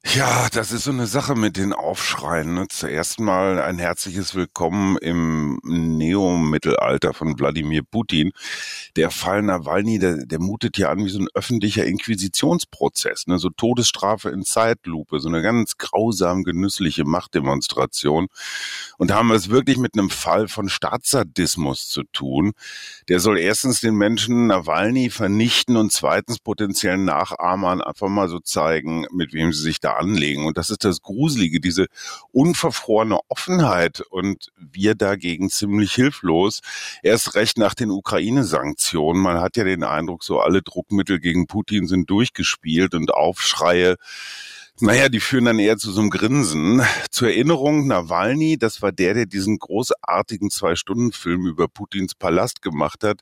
Ja, 0.05 0.49
das 0.53 0.73
ist 0.73 0.85
so 0.85 0.91
eine 0.91 1.07
Sache 1.07 1.37
mit 1.37 1.57
den 1.57 1.73
Aufschreien. 1.73 2.55
Ne? 2.55 2.67
Zuerst 2.69 3.21
mal 3.21 3.63
ein 3.63 3.79
herzliches 3.79 4.35
Willkommen 4.35 4.99
im 4.99 5.61
Neomittelalter 5.63 7.15
von 7.15 7.39
Wladimir 7.39 7.83
Putin. 7.85 8.33
Der 8.97 9.11
Fall 9.11 9.43
Nawalny, 9.43 10.01
der, 10.01 10.27
der 10.27 10.41
mutet 10.41 10.77
ja 10.77 10.91
an 10.91 11.05
wie 11.05 11.09
so 11.09 11.21
ein 11.21 11.29
öffentlicher 11.35 11.87
Inquisitionsprozess, 11.87 13.29
ne? 13.29 13.39
so 13.39 13.49
Todesstrafe 13.49 14.29
in 14.31 14.45
Zeitlupe, 14.45 15.21
so 15.21 15.29
eine 15.29 15.41
ganz 15.41 15.79
grausam 15.79 16.43
genüssliche 16.43 17.05
Machtdemonstration. 17.05 18.27
Und 18.99 19.11
da 19.11 19.15
haben 19.15 19.29
wir 19.29 19.37
es 19.37 19.51
wirklich 19.51 19.79
mit 19.79 19.97
einem 19.97 20.11
Fall 20.11 20.49
von 20.49 20.69
Staatssadismus 20.69 21.89
zu 21.89 22.03
tun. 22.13 22.53
Der 23.09 23.21
soll 23.21 23.39
erstens 23.39 23.81
den 23.81 23.95
Menschen 23.95 24.49
Nawalny 24.49 25.11
vernichten 25.11 25.77
und 25.77 25.93
zweitens 25.93 26.41
potenziellen 26.41 27.05
Nachahmern 27.05 27.81
einfach 27.81 28.09
mal 28.09 28.29
so 28.29 28.41
zeigen, 28.41 29.07
mit 29.13 29.33
wem 29.33 29.53
sie 29.53 29.63
sich 29.63 29.81
da 29.81 29.92
anlegen. 29.97 30.47
Und 30.47 30.59
das 30.59 30.71
ist 30.71 30.85
das 30.85 31.03
Gruselige, 31.03 31.61
diese 31.61 31.87
unverfrorene 32.33 33.19
Offenheit 33.29 34.01
und 34.01 34.53
wir 34.57 34.95
dagegen 34.95 35.51
ziemlich 35.51 35.93
hilflos. 35.95 36.61
Erst 37.03 37.35
recht 37.35 37.59
nach 37.59 37.75
den 37.75 37.91
Ukraine-Sanktionen. 37.91 39.23
Man 39.23 39.41
hat 39.41 39.57
ja 39.57 39.65
den 39.65 39.85
Eindruck, 39.85 40.25
so 40.25 40.41
alle 40.41 40.63
Druckmittel 40.63 41.21
gegen 41.21 41.47
Putin 41.47 41.87
sind 41.87 42.11
durchgespielt 42.11 42.95
und 42.95 43.13
Aufschreie 43.13 43.97
naja, 44.81 45.11
die 45.11 45.21
führen 45.21 45.45
dann 45.45 45.59
eher 45.59 45.77
zu 45.77 45.93
so 45.93 46.01
einem 46.01 46.11
Grinsen. 46.11 46.83
Zur 47.11 47.29
Erinnerung, 47.29 47.87
Nawalny, 47.87 48.57
das 48.57 48.81
war 48.81 48.91
der, 48.91 49.13
der 49.15 49.27
diesen 49.27 49.59
großartigen 49.59 50.51
Zwei-Stunden-Film 50.51 51.47
über 51.47 51.69
Putins 51.69 52.15
Palast 52.15 52.63
gemacht 52.63 53.05
hat. 53.05 53.21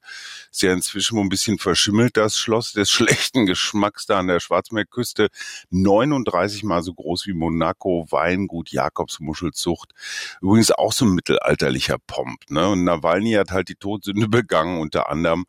Ist 0.51 0.63
ja 0.63 0.73
inzwischen 0.73 1.19
ein 1.19 1.29
bisschen 1.29 1.59
verschimmelt, 1.59 2.17
das 2.17 2.39
Schloss 2.39 2.73
des 2.73 2.89
schlechten 2.91 3.47
Geschmacks 3.47 4.07
da 4.07 4.21
an 4.21 4.29
der 4.29 4.39
Schwarzmeerküste. 4.39 5.29
39 5.71 6.63
mal 6.63 6.83
so 6.83 6.95
groß 6.95 7.27
wie 7.27 7.35
Monaco, 7.35 8.07
Weingut, 8.11 8.71
Jakobsmuschelzucht. 8.71 9.93
Übrigens 10.41 10.71
auch 10.71 10.93
so 10.93 11.05
ein 11.05 11.13
mittelalterlicher 11.13 11.99
Pomp. 12.07 12.49
Ne? 12.49 12.69
Und 12.69 12.85
Nawalny 12.85 13.33
hat 13.33 13.51
halt 13.51 13.69
die 13.69 13.75
Todsünde 13.75 14.29
begangen, 14.29 14.81
unter 14.81 15.11
anderem 15.11 15.47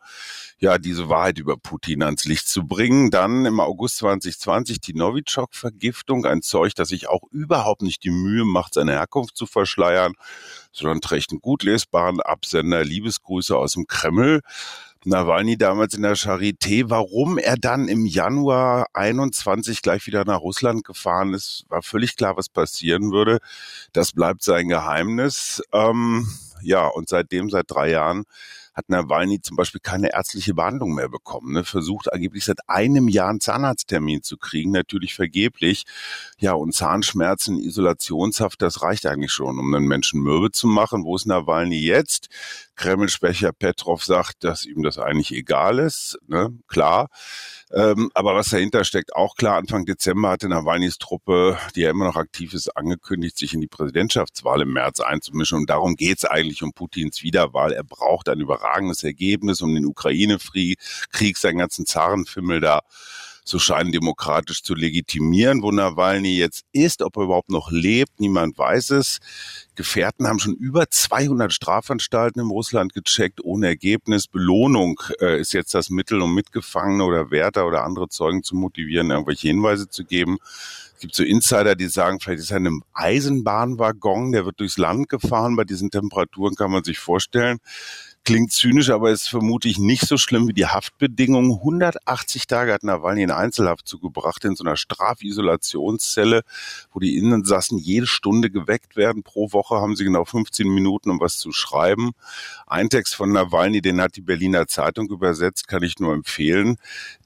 ja 0.62 0.78
diese 0.78 1.10
Wahrheit 1.10 1.40
über 1.40 1.58
Putin 1.58 2.04
ans 2.04 2.26
Licht 2.26 2.48
zu 2.48 2.66
bringen. 2.66 3.10
Dann 3.10 3.46
im 3.46 3.60
August 3.60 3.98
2020 3.98 4.80
die 4.80 4.94
Novichok-Vergiftung, 4.94 6.01
ein 6.10 6.42
Zeug, 6.42 6.76
das 6.76 6.90
sich 6.90 7.08
auch 7.10 7.24
überhaupt 7.32 7.82
nicht 7.82 8.04
die 8.04 8.12
Mühe 8.12 8.46
macht, 8.46 8.74
seine 8.74 8.94
Herkunft 8.94 9.36
zu 9.36 9.46
verschleiern, 9.46 10.14
sondern 10.72 11.02
trägt 11.02 11.32
einen 11.32 11.42
gut 11.42 11.64
lesbaren 11.64 12.22
Absender. 12.22 12.84
Liebesgrüße 12.84 13.56
aus 13.56 13.74
dem 13.74 13.88
Kreml. 13.88 14.42
Nawalny 15.04 15.58
damals 15.58 15.96
in 15.96 16.04
der 16.04 16.16
Charité. 16.16 16.90
Warum 16.90 17.40
er 17.40 17.56
dann 17.56 17.88
im 17.88 18.06
Januar 18.06 18.86
21 18.94 19.82
gleich 19.82 20.06
wieder 20.06 20.26
nach 20.26 20.42
Russland 20.42 20.84
gefahren 20.84 21.34
ist, 21.34 21.66
war 21.70 21.82
völlig 21.82 22.16
klar, 22.18 22.38
was 22.38 22.50
passieren 22.50 23.12
würde. 23.12 23.40
Das 23.94 24.12
bleibt 24.12 24.44
sein 24.44 24.68
Geheimnis. 24.68 25.64
Ähm, 25.74 26.28
ja, 26.62 26.86
und 26.86 27.10
seitdem, 27.10 27.50
seit 27.50 27.72
drei 27.72 27.90
Jahren, 27.90 28.26
hat 28.82 28.90
Nawalny 28.90 29.42
zum 29.42 29.58
Beispiel 29.58 29.82
keine 29.82 30.14
ärztliche 30.14 30.54
Behandlung 30.54 30.94
mehr 30.94 31.10
bekommen. 31.10 31.54
Ne? 31.54 31.64
Versucht 31.64 32.12
angeblich 32.12 32.46
seit 32.46 32.68
einem 32.68 33.08
Jahr 33.08 33.30
einen 33.30 33.40
Zahnarzttermin 33.40 34.24
zu 34.24 34.38
kriegen, 34.38 34.72
natürlich 34.72 35.14
vergeblich. 35.14 35.84
Ja, 36.40 36.54
und 36.54 36.74
Zahnschmerzen, 36.74 37.60
Isolationshaft, 37.60 38.62
das 38.62 38.82
reicht 38.82 39.06
eigentlich 39.06 39.32
schon, 39.32 39.60
um 39.60 39.74
einen 39.74 39.88
Menschen 39.88 40.22
mürbe 40.22 40.52
zu 40.52 40.68
machen. 40.68 41.04
Wo 41.04 41.16
ist 41.16 41.26
Nawalny 41.26 41.80
jetzt? 41.80 42.30
Kreml-Sprecher 42.76 43.52
Petrov 43.52 44.04
sagt, 44.04 44.44
dass 44.44 44.66
ihm 44.66 44.82
das 44.82 44.98
eigentlich 44.98 45.32
egal 45.32 45.80
ist. 45.80 46.18
Ne? 46.28 46.58
Klar. 46.68 47.10
Ähm, 47.74 48.12
aber 48.14 48.36
was 48.36 48.50
dahinter 48.50 48.84
steckt, 48.84 49.16
auch 49.16 49.36
klar, 49.36 49.58
Anfang 49.58 49.86
Dezember 49.86 50.32
hatte 50.32 50.50
Nawalnys 50.50 50.98
Truppe, 50.98 51.58
die 51.76 51.82
ja 51.82 51.90
immer 51.90 52.06
noch 52.06 52.18
aktiv 52.18 52.54
ist, 52.54 52.70
angekündigt, 52.76 53.38
sich 53.38 53.54
in 53.54 53.62
die 53.62 53.68
Präsidentschaftswahl 53.68 54.62
im 54.62 54.74
März 54.74 55.00
einzumischen. 55.00 55.60
Und 55.60 55.70
darum 55.70 55.96
geht 55.96 56.18
es 56.18 56.26
eigentlich 56.26 56.64
um 56.64 56.74
Putins 56.74 57.24
Wiederwahl. 57.24 57.72
Er 57.72 57.84
braucht 57.84 58.28
ein 58.28 58.40
überragendes 58.40 59.04
Ergebnis, 59.04 59.62
um 59.62 59.74
den 59.74 59.86
Ukraine-Krieg, 59.86 61.38
seinen 61.38 61.60
ganzen 61.60 61.86
Zarenfimmel 61.86 62.60
da 62.60 62.82
so 63.44 63.60
scheinen 63.60 63.92
demokratisch 63.92 64.64
zu 64.64 64.76
legitimieren, 64.76 65.62
wo 65.62 65.72
Nawalny 65.72 66.38
jetzt 66.38 66.64
ist, 66.72 67.02
ob 67.02 67.18
er 67.18 67.24
überhaupt 67.24 67.50
noch 67.50 67.72
lebt, 67.72 68.20
niemand 68.20 68.58
weiß 68.58 68.92
es. 68.92 69.20
Gefährten 69.76 70.28
haben 70.28 70.40
schon 70.40 70.56
über 70.56 70.90
200 70.90 71.52
Strafanstalten 71.52 72.42
in 72.42 72.50
Russland 72.50 72.94
gecheckt, 72.94 73.44
ohne 73.44 73.68
Ergebnis. 73.68 74.28
Belohnung 74.28 75.02
äh, 75.20 75.40
ist 75.40 75.54
jetzt 75.54 75.74
das 75.74 75.90
Mittel, 75.90 76.22
um 76.22 76.36
Mitgefangene 76.36 77.04
oder 77.04 77.32
Wärter 77.32 77.66
oder 77.66 77.84
andere 77.84 78.10
Zeugen 78.10 78.44
zu 78.44 78.56
motivieren, 78.56 79.12
irgendwelche 79.12 79.48
Hinweise 79.48 79.90
zu 79.90 80.04
geben. 80.04 80.38
Es 80.96 81.02
gibt 81.02 81.16
so 81.16 81.24
Insider, 81.24 81.76
die 81.76 81.88
sagen, 81.88 82.20
vielleicht 82.20 82.42
ist 82.42 82.52
er 82.52 82.58
in 82.58 82.68
einem 82.68 82.84
Eisenbahnwaggon, 82.94 84.34
der 84.34 84.46
wird 84.46 84.60
durchs 84.60 84.78
Land 84.78 85.10
gefahren. 85.10 85.56
Bei 85.56 85.64
diesen 85.64 85.90
Temperaturen 85.90 86.54
kann 86.54 86.70
man 86.70 86.84
sich 86.84 87.00
vorstellen. 87.00 87.58
Klingt 88.24 88.52
zynisch, 88.52 88.92
aber 88.92 89.10
ist 89.10 89.30
vermutlich 89.30 89.80
nicht 89.80 90.08
so 90.08 90.16
schlimm 90.16 90.48
wie 90.48 90.54
die 90.54 90.68
Haftbedingungen. 90.68 91.54
180 91.54 92.46
Tage 92.46 92.72
hat 92.72 92.84
Nawalny 92.84 93.24
in 93.24 93.32
Einzelhaft 93.32 93.88
zugebracht 93.88 94.46
in 94.46 94.56
so 94.56 94.64
einer 94.64 94.76
Strafisolationszelle, 94.76 96.44
wo 96.94 97.00
die 97.00 97.18
Insassen 97.18 97.80
jede 97.80 98.06
Stunde 98.06 98.52
geweckt 98.52 98.96
werden. 98.96 99.24
Pro 99.24 99.52
Woche 99.54 99.78
haben 99.78 99.96
sie 99.96 100.04
genau 100.04 100.24
15 100.24 100.68
Minuten, 100.68 101.10
um 101.10 101.20
was 101.20 101.40
zu 101.40 101.52
schreiben. 101.52 102.12
Ein 102.68 102.92
Text 102.92 103.16
von 103.16 103.32
Nawalny, 103.32 103.82
den 103.82 104.00
hat 104.00 104.16
die 104.16 104.22
Berliner 104.22 104.68
Zeitung 104.68 105.10
übersetzt, 105.10 105.68
kann 105.68 105.82
ich 105.82 105.98
nur 105.98 106.14
empfehlen. 106.14 106.78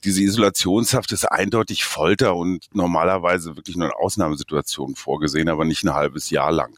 Diese 0.02 0.22
Isolationshaft 0.22 1.12
ist 1.12 1.30
eindeutig 1.30 1.84
Folter 1.84 2.34
und 2.36 2.68
normalerweise 2.72 3.54
wirklich 3.54 3.76
nur 3.76 3.88
in 3.88 3.94
Ausnahmesituationen 3.94 4.96
vorgesehen, 4.96 5.50
aber 5.50 5.66
nicht 5.66 5.84
ein 5.84 5.92
halbes 5.92 6.30
Jahr 6.30 6.52
lang. 6.52 6.74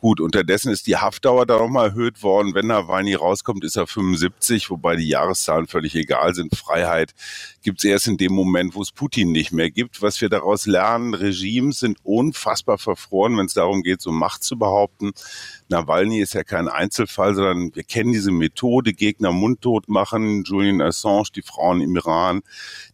Gut, 0.00 0.20
unterdessen 0.20 0.72
ist 0.72 0.88
die 0.88 0.96
Haftdauer 0.96 1.46
da 1.46 1.58
nochmal 1.58 1.90
erhöht 1.90 2.24
worden. 2.24 2.54
Wenn 2.54 2.66
Nawalny 2.66 3.14
rauskommt, 3.14 3.51
rauskommt, 3.52 3.64
ist 3.64 3.76
er 3.76 3.86
75, 3.86 4.70
wobei 4.70 4.96
die 4.96 5.08
Jahreszahlen 5.08 5.66
völlig 5.66 5.94
egal 5.94 6.34
sind. 6.34 6.56
Freiheit 6.56 7.14
gibt 7.62 7.78
es 7.78 7.84
erst 7.84 8.08
in 8.08 8.16
dem 8.16 8.32
Moment, 8.32 8.74
wo 8.74 8.82
es 8.82 8.92
Putin 8.92 9.32
nicht 9.32 9.52
mehr 9.52 9.70
gibt. 9.70 10.02
Was 10.02 10.20
wir 10.20 10.28
daraus 10.28 10.66
lernen, 10.66 11.14
Regimes 11.14 11.80
sind 11.80 11.98
unfassbar 12.02 12.78
verfroren, 12.78 13.36
wenn 13.36 13.46
es 13.46 13.54
darum 13.54 13.82
geht, 13.82 14.00
so 14.00 14.10
Macht 14.10 14.42
zu 14.42 14.58
behaupten. 14.58 15.12
Nawalny 15.68 16.20
ist 16.20 16.34
ja 16.34 16.44
kein 16.44 16.68
Einzelfall, 16.68 17.34
sondern 17.34 17.74
wir 17.74 17.84
kennen 17.84 18.12
diese 18.12 18.30
Methode, 18.30 18.92
Gegner 18.92 19.32
mundtot 19.32 19.88
machen, 19.88 20.44
Julian 20.44 20.80
Assange, 20.80 21.28
die 21.34 21.42
Frauen 21.42 21.80
im 21.80 21.96
Iran, 21.96 22.42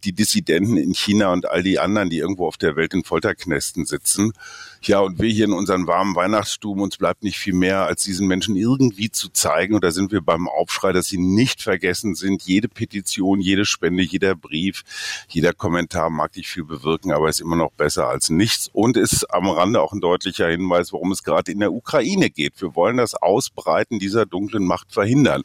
die 0.05 0.12
Dissidenten 0.12 0.77
in 0.77 0.95
China 0.95 1.33
und 1.33 1.49
all 1.49 1.62
die 1.62 1.79
anderen, 1.79 2.11
die 2.11 2.19
irgendwo 2.19 2.47
auf 2.47 2.57
der 2.57 2.77
Welt 2.77 2.95
in 2.95 3.05
Folterknästen 3.05 3.85
sitzen. 3.85 4.33
Ja, 4.82 5.00
und 5.00 5.20
wir 5.20 5.28
hier 5.28 5.47
in 5.47 5.52
unseren 5.52 5.87
warmen 5.87 6.14
Weihnachtsstuben, 6.14 6.82
uns 6.82 6.97
bleibt 6.97 7.23
nicht 7.23 7.38
viel 7.38 7.54
mehr, 7.54 7.87
als 7.87 8.04
diesen 8.04 8.28
Menschen 8.28 8.56
irgendwie 8.56 9.11
zu 9.11 9.28
zeigen. 9.28 9.75
Und 9.75 9.82
da 9.82 9.90
sind 9.90 10.12
wir 10.12 10.20
beim 10.20 10.49
Aufschrei, 10.49 10.92
dass 10.92 11.06
sie 11.06 11.18
nicht 11.18 11.62
vergessen 11.62 12.14
sind. 12.14 12.42
Jede 12.42 12.68
Petition, 12.68 13.40
jede 13.40 13.64
Spende, 13.64 14.02
jeder 14.02 14.35
Brief, 14.35 14.85
jeder 15.28 15.52
Kommentar 15.52 16.11
mag 16.11 16.37
nicht 16.37 16.49
viel 16.49 16.64
bewirken, 16.64 17.12
aber 17.12 17.28
ist 17.28 17.40
immer 17.40 17.56
noch 17.56 17.73
besser 17.73 18.08
als 18.08 18.30
nichts. 18.30 18.70
Und 18.73 18.97
ist 18.97 19.25
am 19.32 19.49
Rande 19.49 19.80
auch 19.80 19.92
ein 19.92 20.00
deutlicher 20.00 20.49
Hinweis, 20.49 20.92
worum 20.92 21.12
es 21.12 21.23
gerade 21.23 21.50
in 21.50 21.61
der 21.61 21.73
Ukraine 21.73 22.30
geht. 22.30 22.61
Wir 22.61 22.75
wollen 22.76 22.97
das 22.97 23.14
Ausbreiten 23.14 23.99
dieser 23.99 24.26
dunklen 24.26 24.64
Macht 24.64 24.92
verhindern. 24.92 25.42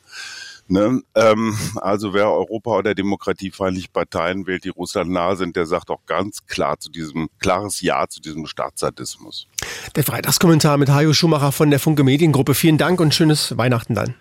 Ne? 0.68 1.02
Ähm, 1.16 1.58
also 1.76 2.14
wer 2.14 2.32
Europa- 2.32 2.78
oder 2.78 2.96
demokratiefeindliche 2.96 3.90
Parteien 3.92 4.48
wählt, 4.48 4.64
die 4.64 4.70
Russland 4.70 5.12
nahe 5.12 5.36
sind, 5.36 5.56
der 5.56 5.66
sagt 5.66 5.90
auch 5.90 6.06
ganz 6.06 6.46
klar 6.46 6.80
zu 6.80 6.90
diesem, 6.90 7.30
klares 7.40 7.82
Ja 7.82 8.08
zu 8.08 8.22
diesem 8.22 8.46
Staatssadismus. 8.46 9.48
Der 9.96 10.04
Freitagskommentar 10.04 10.78
mit 10.78 10.90
Hajo 10.90 11.14
Schumacher 11.14 11.52
von 11.52 11.70
der 11.70 11.80
Funke 11.80 12.04
Mediengruppe. 12.04 12.54
Vielen 12.54 12.78
Dank 12.78 13.00
und 13.02 13.14
schönes 13.14 13.58
Weihnachten 13.58 13.96
dann. 13.96 14.16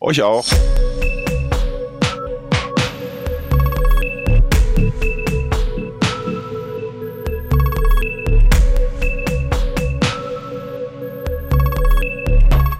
Euch 0.00 0.22
auch. 0.22 0.46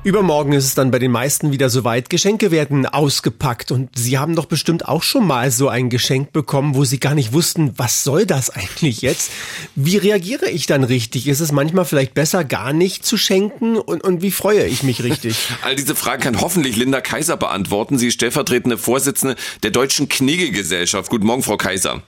Übermorgen 0.07 0.53
ist 0.53 0.67
es 0.67 0.77
dann 0.77 0.93
bei 0.93 1.01
den 1.01 1.11
meisten 1.11 1.51
wieder 1.51 1.69
soweit. 1.69 2.11
Geschenke 2.11 2.53
werden 2.53 2.87
ausgepackt 2.87 3.73
und 3.73 3.91
Sie 3.99 4.19
haben 4.19 4.37
doch 4.37 4.45
bestimmt 4.45 4.87
auch 4.87 5.03
schon 5.03 5.27
mal 5.27 5.51
so 5.51 5.69
ein 5.69 5.91
Geschenk 5.91 6.31
bekommen, 6.31 6.77
wo 6.77 6.85
Sie 6.85 7.01
gar 7.01 7.17
nicht 7.17 7.33
wussten, 7.33 7.73
was 7.77 8.05
soll 8.05 8.25
das 8.25 8.51
eigentlich 8.57 9.03
jetzt? 9.03 9.33
Wie 9.75 9.97
reagiere 9.97 10.49
ich 10.49 10.67
dann 10.67 10.85
richtig? 10.85 11.27
Ist 11.27 11.41
es 11.41 11.51
manchmal 11.51 11.87
vielleicht 11.87 12.15
besser, 12.15 12.45
gar 12.45 12.73
nicht 12.73 13.05
zu 13.05 13.17
schenken? 13.17 13.77
Und, 13.77 14.05
und 14.05 14.23
wie 14.23 14.31
freue 14.31 14.67
ich 14.67 14.85
mich 14.85 15.03
richtig? 15.03 15.49
All 15.63 15.75
diese 15.75 15.97
Fragen 15.97 16.23
kann 16.23 16.41
hoffentlich 16.41 16.77
Linda 16.77 17.01
Kaiser 17.01 17.37
beantworten. 17.37 17.99
Sie 17.99 18.07
ist 18.07 18.15
stellvertretende 18.15 18.79
Vorsitzende 18.79 19.35
der 19.65 19.73
Deutschen 19.73 20.09
Knigge-Gesellschaft. 20.09 21.11
Guten 21.11 21.27
Morgen, 21.27 21.43
Frau 21.43 21.57
Kaiser. 21.57 22.05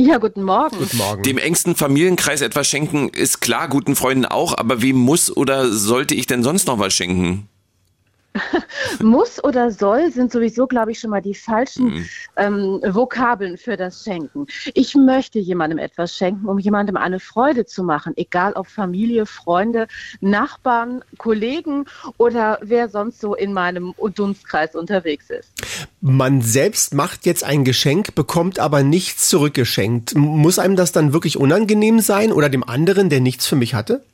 Ja, 0.00 0.18
guten 0.18 0.44
Morgen. 0.44 0.78
Guten 0.78 0.96
Morgen. 0.96 1.22
Dem 1.24 1.38
engsten 1.38 1.74
Familienkreis 1.74 2.40
etwas 2.40 2.68
schenken 2.68 3.08
ist 3.08 3.40
klar, 3.40 3.68
guten 3.68 3.96
Freunden 3.96 4.26
auch, 4.26 4.56
aber 4.56 4.80
wem 4.80 4.96
muss 4.96 5.36
oder 5.36 5.72
sollte 5.72 6.14
ich 6.14 6.26
denn 6.26 6.44
sonst 6.44 6.68
noch 6.68 6.78
was 6.78 6.94
schenken? 6.94 7.48
Muss 9.02 9.42
oder 9.42 9.70
soll 9.70 10.10
sind 10.10 10.32
sowieso, 10.32 10.66
glaube 10.66 10.92
ich, 10.92 11.00
schon 11.00 11.10
mal 11.10 11.22
die 11.22 11.34
falschen 11.34 11.86
mhm. 11.86 12.06
ähm, 12.36 12.80
Vokabeln 12.86 13.56
für 13.58 13.76
das 13.76 14.04
Schenken. 14.04 14.46
Ich 14.74 14.94
möchte 14.94 15.38
jemandem 15.38 15.78
etwas 15.78 16.16
schenken, 16.16 16.46
um 16.46 16.58
jemandem 16.58 16.96
eine 16.96 17.20
Freude 17.20 17.66
zu 17.66 17.82
machen, 17.82 18.12
egal 18.16 18.52
ob 18.54 18.66
Familie, 18.66 19.26
Freunde, 19.26 19.86
Nachbarn, 20.20 21.02
Kollegen 21.16 21.84
oder 22.16 22.58
wer 22.62 22.88
sonst 22.88 23.20
so 23.20 23.34
in 23.34 23.52
meinem 23.52 23.94
Dunstkreis 24.14 24.74
unterwegs 24.74 25.30
ist. 25.30 25.50
Man 26.00 26.42
selbst 26.42 26.94
macht 26.94 27.26
jetzt 27.26 27.44
ein 27.44 27.64
Geschenk, 27.64 28.14
bekommt 28.14 28.58
aber 28.58 28.82
nichts 28.82 29.28
zurückgeschenkt. 29.28 30.14
Muss 30.14 30.58
einem 30.58 30.76
das 30.76 30.92
dann 30.92 31.12
wirklich 31.12 31.36
unangenehm 31.36 32.00
sein 32.00 32.32
oder 32.32 32.48
dem 32.48 32.64
anderen, 32.64 33.10
der 33.10 33.20
nichts 33.20 33.46
für 33.46 33.56
mich 33.56 33.74
hatte? 33.74 34.04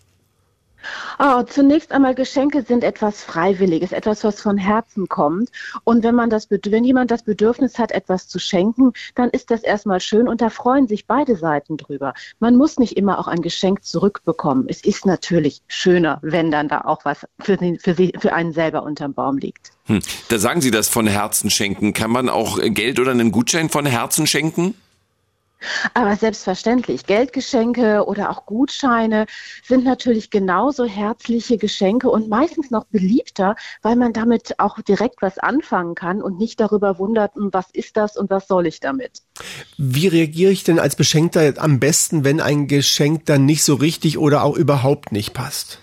Oh, 1.19 1.43
zunächst 1.43 1.93
einmal 1.93 2.15
Geschenke 2.15 2.63
sind 2.63 2.85
etwas 2.85 3.23
Freiwilliges, 3.23 3.93
etwas, 3.93 4.25
was 4.25 4.41
von 4.41 4.57
Herzen 4.57 5.09
kommt. 5.09 5.51
Und 5.85 6.05
wenn 6.05 6.15
man 6.15 6.31
das, 6.31 6.49
wenn 6.51 6.85
jemand 6.85 7.11
das 7.11 7.23
Bedürfnis 7.23 7.79
hat, 7.79 7.93
etwas 7.93 8.29
zu 8.29 8.39
schenken, 8.39 8.93
dann 9.15 9.31
ist 9.31 9.51
das 9.51 9.63
erstmal 9.63 10.01
schön 10.01 10.29
und 10.29 10.41
da 10.41 10.51
freuen 10.51 10.87
sich 10.89 11.07
beide 11.07 11.37
Seiten 11.37 11.77
drüber. 11.77 12.15
Man 12.41 12.57
muss 12.57 12.79
nicht 12.79 12.97
immer 12.97 13.19
auch 13.19 13.29
ein 13.29 13.43
Geschenk 13.43 13.85
zurückbekommen. 13.85 14.67
Es 14.69 14.85
ist 14.85 15.07
natürlich 15.07 15.63
schöner, 15.69 16.19
wenn 16.23 16.51
dann 16.51 16.69
da 16.69 16.83
auch 16.83 17.05
was 17.05 17.27
für, 17.41 17.59
für, 17.79 17.95
sie, 17.95 18.13
für 18.19 18.33
einen 18.33 18.53
selber 18.53 18.83
unterm 18.83 19.15
Baum 19.15 19.39
liegt. 19.39 19.73
Hm. 19.87 20.01
Da 20.29 20.39
sagen 20.39 20.61
Sie 20.61 20.71
das 20.71 20.89
von 20.89 21.07
Herzen 21.07 21.51
schenken. 21.51 21.93
Kann 21.93 22.11
man 22.11 22.29
auch 22.29 22.59
Geld 22.61 22.99
oder 22.99 23.11
einen 23.11 23.33
Gutschein 23.33 23.69
von 23.69 23.87
Herzen 23.87 24.27
schenken? 24.27 24.75
Aber 25.95 26.17
selbstverständlich, 26.17 27.07
Geldgeschenke 27.07 28.05
oder 28.07 28.31
auch 28.31 28.47
Gutscheine 28.47 29.27
sind 29.63 29.85
natürlich 29.85 30.31
genauso 30.31 30.85
herzliche 30.85 31.59
Geschenke 31.59 32.11
und 32.11 32.29
meistens 32.29 32.71
noch 32.71 32.85
beliebter, 32.85 33.57
weil 33.83 33.97
man 33.97 34.13
damit 34.13 34.59
auch 34.59 34.81
direkt 34.83 35.23
was 35.23 35.39
anfangen 35.39 35.95
kann 35.95 36.23
und 36.23 36.39
nicht 36.39 36.61
darüber 36.61 36.99
wundert, 36.99 37.35
hm, 37.35 37.51
was 37.53 37.71
ist 37.73 37.97
das 37.97 38.17
und 38.17 38.31
was 38.31 38.47
soll 38.47 38.67
ich 38.67 38.81
damit. 38.81 39.23
Wie 39.79 40.09
reagiere 40.09 40.53
ich 40.53 40.65
denn 40.65 40.79
als 40.79 40.97
Beschenkter 40.97 41.55
am 41.59 41.81
besten, 41.81 42.25
wenn 42.25 42.41
ein 42.41 42.69
Geschenk 42.69 43.27
dann 43.27 43.47
nicht 43.47 43.65
so 43.65 43.75
richtig 43.75 44.19
oder 44.19 44.43
auch 44.45 44.57
überhaupt 44.57 45.13
nicht 45.13 45.35
passt? 45.35 45.79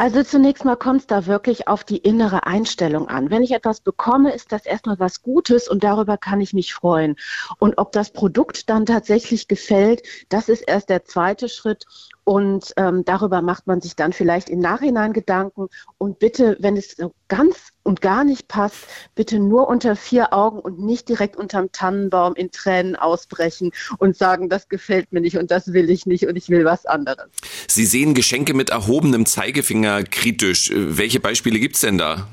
Also 0.00 0.22
zunächst 0.22 0.64
mal 0.64 0.76
kommt 0.76 1.00
es 1.00 1.06
da 1.08 1.26
wirklich 1.26 1.66
auf 1.66 1.82
die 1.82 1.96
innere 1.96 2.46
Einstellung 2.46 3.08
an. 3.08 3.30
Wenn 3.30 3.42
ich 3.42 3.50
etwas 3.50 3.80
bekomme, 3.80 4.32
ist 4.32 4.52
das 4.52 4.64
erstmal 4.64 5.00
was 5.00 5.22
Gutes 5.22 5.66
und 5.66 5.82
darüber 5.82 6.16
kann 6.16 6.40
ich 6.40 6.52
mich 6.52 6.72
freuen. 6.72 7.16
Und 7.58 7.78
ob 7.78 7.90
das 7.90 8.12
Produkt 8.12 8.70
dann 8.70 8.86
tatsächlich 8.86 9.48
gefällt, 9.48 10.04
das 10.28 10.48
ist 10.48 10.60
erst 10.60 10.88
der 10.88 11.04
zweite 11.04 11.48
Schritt. 11.48 11.84
Und 12.28 12.74
ähm, 12.76 13.06
darüber 13.06 13.40
macht 13.40 13.66
man 13.66 13.80
sich 13.80 13.96
dann 13.96 14.12
vielleicht 14.12 14.50
im 14.50 14.58
Nachhinein 14.58 15.14
Gedanken. 15.14 15.68
Und 15.96 16.18
bitte, 16.18 16.58
wenn 16.60 16.76
es 16.76 16.90
so 16.90 17.14
ganz 17.28 17.56
und 17.84 18.02
gar 18.02 18.22
nicht 18.22 18.48
passt, 18.48 18.84
bitte 19.14 19.38
nur 19.38 19.66
unter 19.66 19.96
vier 19.96 20.34
Augen 20.34 20.58
und 20.58 20.78
nicht 20.78 21.08
direkt 21.08 21.36
unterm 21.36 21.72
Tannenbaum 21.72 22.34
in 22.34 22.50
Tränen 22.50 22.96
ausbrechen 22.96 23.70
und 23.96 24.14
sagen, 24.14 24.50
das 24.50 24.68
gefällt 24.68 25.10
mir 25.10 25.22
nicht 25.22 25.38
und 25.38 25.50
das 25.50 25.72
will 25.72 25.88
ich 25.88 26.04
nicht 26.04 26.26
und 26.26 26.36
ich 26.36 26.50
will 26.50 26.66
was 26.66 26.84
anderes. 26.84 27.30
Sie 27.66 27.86
sehen 27.86 28.12
Geschenke 28.12 28.52
mit 28.52 28.68
erhobenem 28.68 29.24
Zeigefinger 29.24 30.02
kritisch. 30.02 30.70
Welche 30.74 31.20
Beispiele 31.20 31.58
gibt 31.58 31.76
es 31.76 31.80
denn 31.80 31.96
da? 31.96 32.28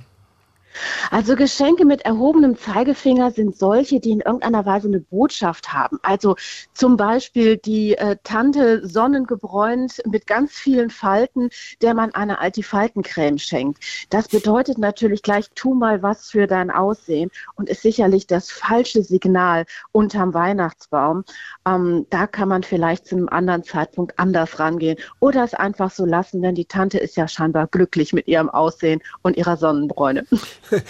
Also 1.12 1.36
Geschenke 1.36 1.86
mit 1.86 2.02
erhobenem 2.02 2.58
Zeigefinger 2.58 3.32
sind 3.32 3.58
solche, 3.58 4.00
die 4.00 4.12
in 4.12 4.22
irgendeiner 4.22 4.66
Weise 4.66 4.88
eine 4.88 5.00
Botschaft 5.00 5.74
haben. 5.74 6.00
Also 6.02 6.36
zum 6.74 6.98
Beispiel 6.98 7.58
die 7.58 7.98
äh, 7.98 8.18
Tante 8.24 8.88
sonnengebräunt 8.88 10.02
mit 10.06 10.28
ganz 10.28 10.54
vielen 10.54 10.90
Falten, 10.90 11.50
der 11.82 11.94
man 11.94 12.14
eine 12.14 12.40
Antifaltencreme 12.40 13.38
schenkt. 13.38 13.84
Das 14.10 14.28
bedeutet 14.28 14.78
natürlich 14.78 15.22
gleich, 15.22 15.50
tu 15.56 15.74
mal 15.74 16.02
was 16.02 16.30
für 16.30 16.48
dein 16.48 16.72
Aussehen 16.72 17.32
und 17.56 17.70
ist 17.70 17.82
sicherlich 17.82 18.28
das 18.28 18.52
falsche 18.52 19.04
Signal 19.04 19.66
unterm 19.92 20.34
Weihnachtsbaum. 20.34 21.24
Ähm, 21.66 22.06
da 22.10 22.28
kann 22.28 22.50
man 22.50 22.64
vielleicht 22.64 23.08
zu 23.08 23.16
einem 23.16 23.30
anderen 23.30 23.64
Zeitpunkt 23.64 24.18
anders 24.20 24.60
rangehen 24.60 24.98
oder 25.20 25.44
es 25.44 25.54
einfach 25.54 25.92
so 25.92 26.06
lassen, 26.06 26.42
denn 26.42 26.56
die 26.56 26.66
Tante 26.66 26.98
ist 26.98 27.16
ja 27.16 27.28
scheinbar 27.28 27.68
glücklich 27.68 28.14
mit 28.14 28.28
ihrem 28.28 28.50
Aussehen 28.50 29.02
und 29.22 29.38
ihrer 29.38 29.58
Sonnenbräune. 29.58 30.26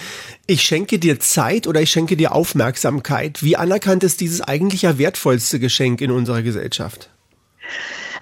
Ich 0.47 0.61
schenke 0.61 0.99
dir 0.99 1.19
Zeit 1.19 1.65
oder 1.65 1.81
ich 1.81 1.89
schenke 1.89 2.15
dir 2.15 2.33
Aufmerksamkeit. 2.33 3.41
Wie 3.41 3.57
anerkannt 3.57 4.03
ist 4.03 4.21
dieses 4.21 4.41
eigentlich 4.41 4.83
ja 4.83 4.99
wertvollste 4.99 5.59
Geschenk 5.59 6.01
in 6.01 6.11
unserer 6.11 6.43
Gesellschaft? 6.43 7.09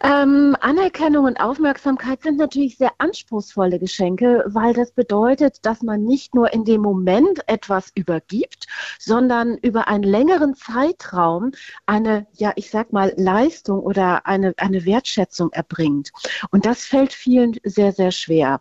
Ähm, 0.05 0.57
Anerkennung 0.59 1.23
und 1.23 1.39
Aufmerksamkeit 1.39 2.23
sind 2.23 2.37
natürlich 2.37 2.77
sehr 2.77 2.91
anspruchsvolle 2.97 3.79
Geschenke, 3.79 4.43
weil 4.47 4.73
das 4.73 4.91
bedeutet, 4.91 5.65
dass 5.65 5.81
man 5.81 6.03
nicht 6.03 6.35
nur 6.35 6.51
in 6.51 6.65
dem 6.65 6.81
Moment 6.81 7.39
etwas 7.47 7.89
übergibt, 7.95 8.67
sondern 8.99 9.57
über 9.59 9.87
einen 9.87 10.03
längeren 10.03 10.55
Zeitraum 10.55 11.51
eine, 11.85 12.27
ja, 12.33 12.51
ich 12.57 12.69
sag 12.69 12.91
mal, 12.91 13.13
Leistung 13.15 13.79
oder 13.79 14.25
eine, 14.25 14.53
eine 14.57 14.83
Wertschätzung 14.83 15.53
erbringt. 15.53 16.11
Und 16.51 16.65
das 16.65 16.83
fällt 16.83 17.13
vielen 17.13 17.55
sehr, 17.63 17.93
sehr 17.93 18.11
schwer. 18.11 18.59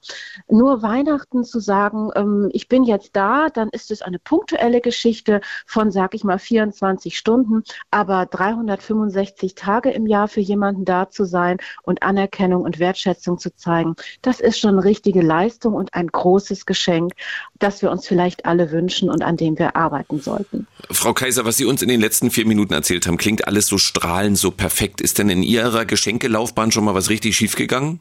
Nur 0.48 0.83
Weihnachten 0.83 1.42
zu 1.42 1.59
sagen, 1.59 2.11
ähm, 2.14 2.50
ich 2.52 2.68
bin 2.68 2.85
jetzt 2.85 3.16
da, 3.16 3.48
dann 3.48 3.68
ist 3.70 3.90
es 3.90 4.00
eine 4.00 4.20
punktuelle 4.20 4.81
Geschichte 4.81 5.40
von, 5.66 5.90
sag 5.90 6.14
ich 6.14 6.22
mal, 6.22 6.38
24 6.38 7.18
Stunden, 7.18 7.64
aber 7.90 8.26
365 8.26 9.57
Tage 9.57 9.90
im 9.90 10.07
Jahr 10.07 10.28
für 10.28 10.40
jemanden 10.40 10.85
da 10.85 11.11
zu 11.11 11.32
sein 11.33 11.57
und 11.83 12.05
Anerkennung 12.05 12.62
und 12.62 12.79
Wertschätzung 12.79 13.38
zu 13.38 13.53
zeigen, 13.57 13.97
das 14.23 14.38
ist 14.38 14.61
schon 14.61 14.79
eine 14.79 14.85
richtige 14.85 15.23
Leistung 15.23 15.75
und 15.75 15.92
ein 15.95 16.07
großes 16.07 16.66
Geschenk, 16.66 17.14
das 17.59 17.83
wir 17.83 17.90
uns 17.90 18.07
vielleicht 18.07 18.47
alle 18.47 18.71
wünschen 18.71 19.11
und 19.11 19.23
an 19.23 19.37
dem 19.37 19.59
wir 19.59 19.75
arbeiten 19.75 20.21
sollten. 20.21 20.68
Frau 20.90 21.12
Kaiser, 21.12 21.45
was 21.45 21.57
Sie 21.57 21.64
uns 21.64 21.83
in 21.83 21.88
den 21.88 22.01
letzten 22.01 22.31
vier 22.31 22.47
Minuten 22.47 22.75
erzählt 22.75 23.07
haben, 23.07 23.16
klingt 23.16 23.49
alles 23.49 23.66
so 23.66 23.79
strahlend, 23.79 24.38
so 24.38 24.51
perfekt. 24.51 25.01
Ist 25.01 25.18
denn 25.18 25.31
in 25.31 25.42
Ihrer 25.42 25.85
Geschenkelaufbahn 25.87 26.71
schon 26.71 26.85
mal 26.85 26.95
was 26.95 27.11
richtig 27.11 27.35
schiefgegangen? 27.35 27.99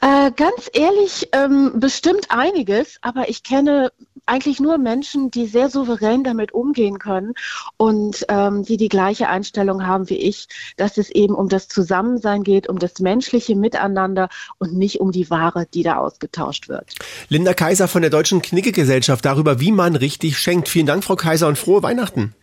Äh, 0.00 0.30
ganz 0.32 0.70
ehrlich, 0.72 1.28
ähm, 1.32 1.72
bestimmt 1.76 2.26
einiges, 2.30 2.96
aber 3.02 3.28
ich 3.28 3.42
kenne 3.42 3.92
eigentlich 4.26 4.60
nur 4.60 4.78
Menschen, 4.78 5.30
die 5.30 5.46
sehr 5.46 5.68
souverän 5.68 6.24
damit 6.24 6.52
umgehen 6.52 6.98
können 6.98 7.34
und 7.76 8.24
ähm, 8.28 8.64
die 8.64 8.76
die 8.76 8.88
gleiche 8.88 9.28
Einstellung 9.28 9.86
haben 9.86 10.08
wie 10.08 10.16
ich, 10.16 10.46
dass 10.76 10.98
es 10.98 11.10
eben 11.10 11.34
um 11.34 11.48
das 11.48 11.68
Zusammensein 11.68 12.42
geht, 12.42 12.68
um 12.68 12.78
das 12.78 13.00
menschliche 13.00 13.56
Miteinander 13.56 14.28
und 14.58 14.74
nicht 14.74 15.00
um 15.00 15.12
die 15.12 15.28
Ware, 15.30 15.66
die 15.72 15.82
da 15.82 15.96
ausgetauscht 15.96 16.68
wird. 16.68 16.94
Linda 17.28 17.54
Kaiser 17.54 17.88
von 17.88 18.02
der 18.02 18.10
Deutschen 18.10 18.40
Knicke-Gesellschaft 18.40 19.24
darüber, 19.24 19.60
wie 19.60 19.72
man 19.72 19.96
richtig 19.96 20.38
schenkt. 20.38 20.68
Vielen 20.68 20.86
Dank, 20.86 21.04
Frau 21.04 21.16
Kaiser, 21.16 21.48
und 21.48 21.58
frohe 21.58 21.82
Weihnachten. 21.82 22.34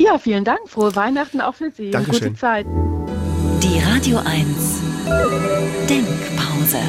Ja, 0.00 0.18
vielen 0.18 0.44
Dank. 0.44 0.60
Frohe 0.66 0.96
Weihnachten 0.96 1.40
auch 1.40 1.54
für 1.54 1.70
Sie. 1.70 1.90
Dankeschön. 1.90 2.28
Gute 2.28 2.40
Zeit. 2.40 2.66
Die 3.80 3.86
Radio 3.86 4.18
1 4.18 4.46
Denkpause. 5.88 6.80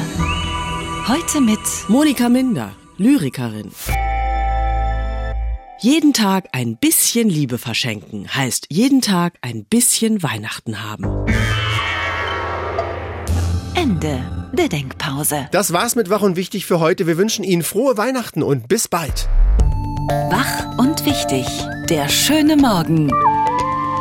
Heute 1.08 1.40
mit 1.40 1.58
Monika 1.88 2.28
Minder, 2.28 2.72
Lyrikerin. 2.98 3.70
Jeden 5.80 6.12
Tag 6.12 6.48
ein 6.52 6.76
bisschen 6.76 7.30
Liebe 7.30 7.56
verschenken 7.56 8.28
heißt 8.34 8.66
jeden 8.68 9.00
Tag 9.00 9.38
ein 9.40 9.64
bisschen 9.64 10.22
Weihnachten 10.22 10.82
haben. 10.82 11.06
Ende 13.74 14.50
der 14.52 14.68
Denkpause. 14.68 15.48
Das 15.50 15.72
war's 15.72 15.96
mit 15.96 16.10
Wach 16.10 16.20
und 16.22 16.36
Wichtig 16.36 16.66
für 16.66 16.78
heute. 16.78 17.06
Wir 17.06 17.16
wünschen 17.16 17.42
Ihnen 17.42 17.62
frohe 17.62 17.96
Weihnachten 17.96 18.42
und 18.42 18.68
bis 18.68 18.88
bald. 18.88 19.30
Wach 20.30 20.78
und 20.78 21.06
Wichtig. 21.06 21.46
Der 21.88 22.08
schöne 22.08 22.56
Morgen. 22.56 23.10